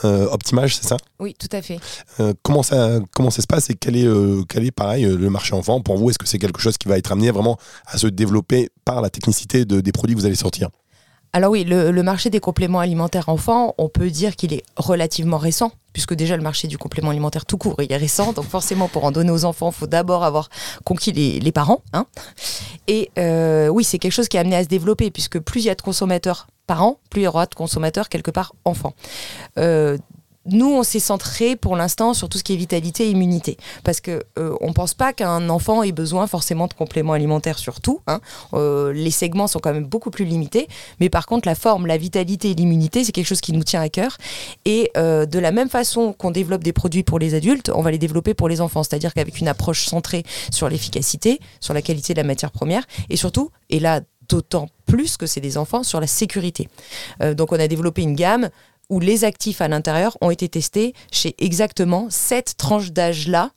euh, 0.05 0.27
Optimage, 0.31 0.77
c'est 0.77 0.87
ça? 0.87 0.97
Oui, 1.19 1.35
tout 1.37 1.49
à 1.51 1.61
fait. 1.61 1.79
Euh, 2.19 2.33
comment, 2.41 2.63
ça, 2.63 2.99
comment 3.13 3.29
ça 3.29 3.41
se 3.41 3.47
passe 3.47 3.69
et 3.69 3.75
quel 3.75 3.95
est, 3.95 4.07
quel 4.47 4.65
est 4.65 4.71
pareil 4.71 5.03
le 5.03 5.29
marché 5.29 5.53
enfant? 5.53 5.81
Pour 5.81 5.97
vous 5.97 6.09
Est-ce 6.09 6.19
que 6.19 6.27
c'est 6.27 6.39
quelque 6.39 6.61
chose 6.61 6.77
qui 6.77 6.87
va 6.87 6.97
être 6.97 7.11
amené 7.11 7.31
vraiment 7.31 7.57
à 7.85 7.97
se 7.97 8.07
développer 8.07 8.69
par 8.85 9.01
la 9.01 9.09
technicité 9.09 9.65
de, 9.65 9.81
des 9.81 9.91
produits 9.91 10.15
que 10.15 10.21
vous 10.21 10.25
allez 10.25 10.35
sortir? 10.35 10.69
Alors 11.35 11.51
oui, 11.51 11.63
le, 11.63 11.91
marché 12.03 12.29
des 12.29 12.39
compléments 12.39 12.79
alimentaires 12.79 13.27
enfants, 13.27 13.73
on 13.79 13.89
peut 13.89 14.11
dire 14.11 14.35
qu'il 14.35 14.53
est 14.53 14.63
relativement 14.77 15.39
récent, 15.39 15.71
puisque 15.91 16.13
déjà 16.13 16.37
le 16.37 16.43
marché 16.43 16.67
du 16.67 16.77
complément 16.77 17.09
alimentaire 17.09 17.47
tout 17.47 17.57
court, 17.57 17.75
est 17.79 17.95
récent. 17.95 18.33
Donc 18.33 18.45
forcément, 18.45 18.87
pour 18.87 19.03
en 19.03 19.11
donner 19.11 19.31
aux 19.31 19.43
enfants, 19.43 19.71
il 19.71 19.75
faut 19.75 19.87
d'abord 19.87 20.23
avoir 20.23 20.49
conquis 20.85 21.11
les, 21.11 21.51
parents. 21.51 21.81
Hein. 21.91 22.05
Et 22.87 23.09
euh, 23.17 23.67
oui, 23.67 23.83
c'est 23.83 23.97
quelque 23.97 24.11
chose 24.11 24.27
qui 24.27 24.37
est 24.37 24.39
amené 24.39 24.55
à 24.55 24.63
se 24.63 24.67
développer, 24.67 25.09
puisque 25.09 25.39
plus 25.39 25.61
il 25.61 25.65
y 25.65 25.69
a 25.71 25.75
de 25.75 25.81
consommateurs 25.81 26.45
parents, 26.67 26.99
plus 27.09 27.21
il 27.21 27.23
y 27.25 27.27
aura 27.27 27.47
de 27.47 27.55
consommateurs 27.55 28.09
quelque 28.09 28.31
part 28.31 28.53
enfants. 28.63 28.93
Euh, 29.57 29.97
nous, 30.45 30.71
on 30.73 30.83
s'est 30.83 30.99
centré 30.99 31.55
pour 31.55 31.75
l'instant 31.75 32.13
sur 32.13 32.27
tout 32.27 32.37
ce 32.37 32.43
qui 32.43 32.53
est 32.53 32.57
vitalité 32.57 33.07
et 33.07 33.11
immunité. 33.11 33.57
Parce 33.83 34.01
que 34.01 34.23
euh, 34.37 34.55
on 34.59 34.73
pense 34.73 34.93
pas 34.93 35.13
qu'un 35.13 35.49
enfant 35.49 35.83
ait 35.83 35.93
besoin 35.93 36.27
forcément 36.27 36.67
de 36.67 36.73
compléments 36.73 37.13
alimentaires 37.13 37.57
sur 37.57 37.79
tout. 37.79 38.01
Hein. 38.07 38.19
Euh, 38.53 38.91
les 38.91 39.11
segments 39.11 39.47
sont 39.47 39.59
quand 39.59 39.73
même 39.73 39.85
beaucoup 39.85 40.11
plus 40.11 40.25
limités. 40.25 40.67
Mais 40.99 41.09
par 41.09 41.27
contre, 41.27 41.47
la 41.47 41.55
forme, 41.55 41.87
la 41.87 41.97
vitalité 41.97 42.51
et 42.51 42.55
l'immunité, 42.55 43.03
c'est 43.03 43.13
quelque 43.13 43.27
chose 43.27 43.41
qui 43.41 43.53
nous 43.53 43.63
tient 43.63 43.81
à 43.81 43.89
cœur. 43.89 44.17
Et 44.65 44.91
euh, 44.97 45.25
de 45.25 45.39
la 45.39 45.51
même 45.51 45.69
façon 45.69 46.11
qu'on 46.11 46.31
développe 46.31 46.63
des 46.63 46.73
produits 46.73 47.03
pour 47.03 47.19
les 47.19 47.35
adultes, 47.35 47.71
on 47.73 47.81
va 47.81 47.91
les 47.91 47.97
développer 47.97 48.33
pour 48.33 48.49
les 48.49 48.59
enfants. 48.59 48.83
C'est-à-dire 48.83 49.13
qu'avec 49.13 49.39
une 49.39 49.47
approche 49.47 49.85
centrée 49.85 50.23
sur 50.51 50.67
l'efficacité, 50.67 51.39
sur 51.61 51.73
la 51.73 51.81
qualité 51.81 52.13
de 52.13 52.19
la 52.19 52.27
matière 52.27 52.51
première, 52.51 52.83
et 53.09 53.15
surtout, 53.15 53.51
et 53.69 53.79
là 53.79 54.01
d'autant 54.29 54.69
plus 54.85 55.17
que 55.17 55.25
c'est 55.25 55.41
des 55.41 55.57
enfants, 55.57 55.83
sur 55.83 55.99
la 55.99 56.07
sécurité. 56.07 56.69
donc 57.35 57.51
on 57.51 57.59
a 57.59 57.67
développé 57.67 58.03
une 58.03 58.15
gamme 58.15 58.49
où 58.89 58.99
les 58.99 59.23
actifs 59.23 59.61
à 59.61 59.67
l'intérieur 59.67 60.17
ont 60.21 60.29
été 60.29 60.49
testés 60.49 60.93
chez 61.11 61.35
exactement 61.39 62.07
cette 62.09 62.57
tranche 62.57 62.91
d'âge-là 62.91 63.51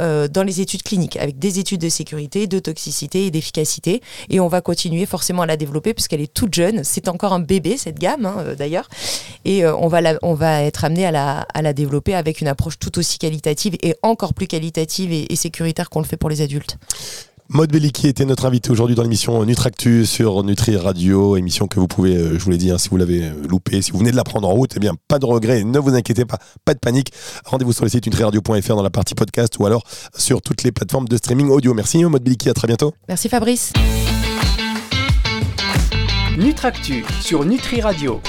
euh, 0.00 0.26
dans 0.26 0.42
les 0.42 0.60
études 0.60 0.82
cliniques, 0.82 1.16
avec 1.16 1.38
des 1.38 1.60
études 1.60 1.80
de 1.80 1.88
sécurité, 1.88 2.46
de 2.48 2.58
toxicité 2.58 3.26
et 3.26 3.30
d'efficacité. 3.30 4.02
Et 4.30 4.40
on 4.40 4.48
va 4.48 4.60
continuer 4.60 5.06
forcément 5.06 5.42
à 5.42 5.46
la 5.46 5.56
développer 5.56 5.94
puisqu'elle 5.94 6.22
est 6.22 6.32
toute 6.32 6.54
jeune. 6.54 6.82
C'est 6.82 7.08
encore 7.08 7.34
un 7.34 7.40
bébé, 7.40 7.76
cette 7.76 7.98
gamme, 7.98 8.26
hein, 8.26 8.36
euh, 8.38 8.54
d'ailleurs. 8.56 8.88
Et 9.44 9.64
euh, 9.64 9.76
on, 9.76 9.88
va 9.88 10.00
on 10.22 10.34
va 10.34 10.62
être 10.62 10.84
amené 10.84 11.06
à 11.06 11.12
la, 11.12 11.46
à 11.54 11.62
la 11.62 11.72
développer 11.72 12.14
avec 12.14 12.40
une 12.40 12.48
approche 12.48 12.78
tout 12.78 12.98
aussi 12.98 13.18
qualitative 13.18 13.76
et 13.82 13.94
encore 14.02 14.34
plus 14.34 14.48
qualitative 14.48 15.12
et 15.12 15.36
sécuritaire 15.36 15.88
qu'on 15.88 16.00
le 16.00 16.06
fait 16.06 16.16
pour 16.16 16.30
les 16.30 16.40
adultes. 16.40 16.78
Maud 17.48 17.70
Belliki 17.70 18.08
était 18.08 18.24
notre 18.24 18.46
invité 18.46 18.70
aujourd'hui 18.70 18.96
dans 18.96 19.02
l'émission 19.02 19.44
Nutractu 19.44 20.06
sur 20.06 20.42
Nutri 20.42 20.76
Radio, 20.76 21.36
émission 21.36 21.66
que 21.66 21.78
vous 21.78 21.88
pouvez, 21.88 22.16
euh, 22.16 22.38
je 22.38 22.44
vous 22.44 22.50
l'ai 22.50 22.56
dit, 22.56 22.70
hein, 22.70 22.78
si 22.78 22.88
vous 22.88 22.96
l'avez 22.96 23.24
euh, 23.24 23.32
loupé, 23.48 23.82
si 23.82 23.90
vous 23.90 23.98
venez 23.98 24.10
de 24.10 24.16
la 24.16 24.24
prendre 24.24 24.48
en 24.48 24.52
route, 24.52 24.72
eh 24.76 24.80
bien, 24.80 24.94
pas 25.08 25.18
de 25.18 25.26
regret, 25.26 25.62
ne 25.64 25.78
vous 25.78 25.94
inquiétez 25.94 26.24
pas, 26.24 26.38
pas 26.64 26.72
de 26.72 26.78
panique. 26.78 27.12
Rendez-vous 27.44 27.72
sur 27.72 27.84
le 27.84 27.90
site 27.90 28.06
nutriradio.fr 28.06 28.74
dans 28.74 28.82
la 28.82 28.90
partie 28.90 29.14
podcast 29.14 29.58
ou 29.58 29.66
alors 29.66 29.82
sur 30.16 30.40
toutes 30.40 30.62
les 30.62 30.72
plateformes 30.72 31.08
de 31.08 31.16
streaming 31.16 31.50
audio. 31.50 31.74
Merci 31.74 32.02
Maud 32.04 32.22
Belliki, 32.22 32.48
à 32.48 32.54
très 32.54 32.68
bientôt. 32.68 32.94
Merci 33.08 33.28
Fabrice. 33.28 33.72
Nutractu 36.38 37.04
sur 37.20 37.44
Nutri 37.44 37.82
Radio. 37.82 38.20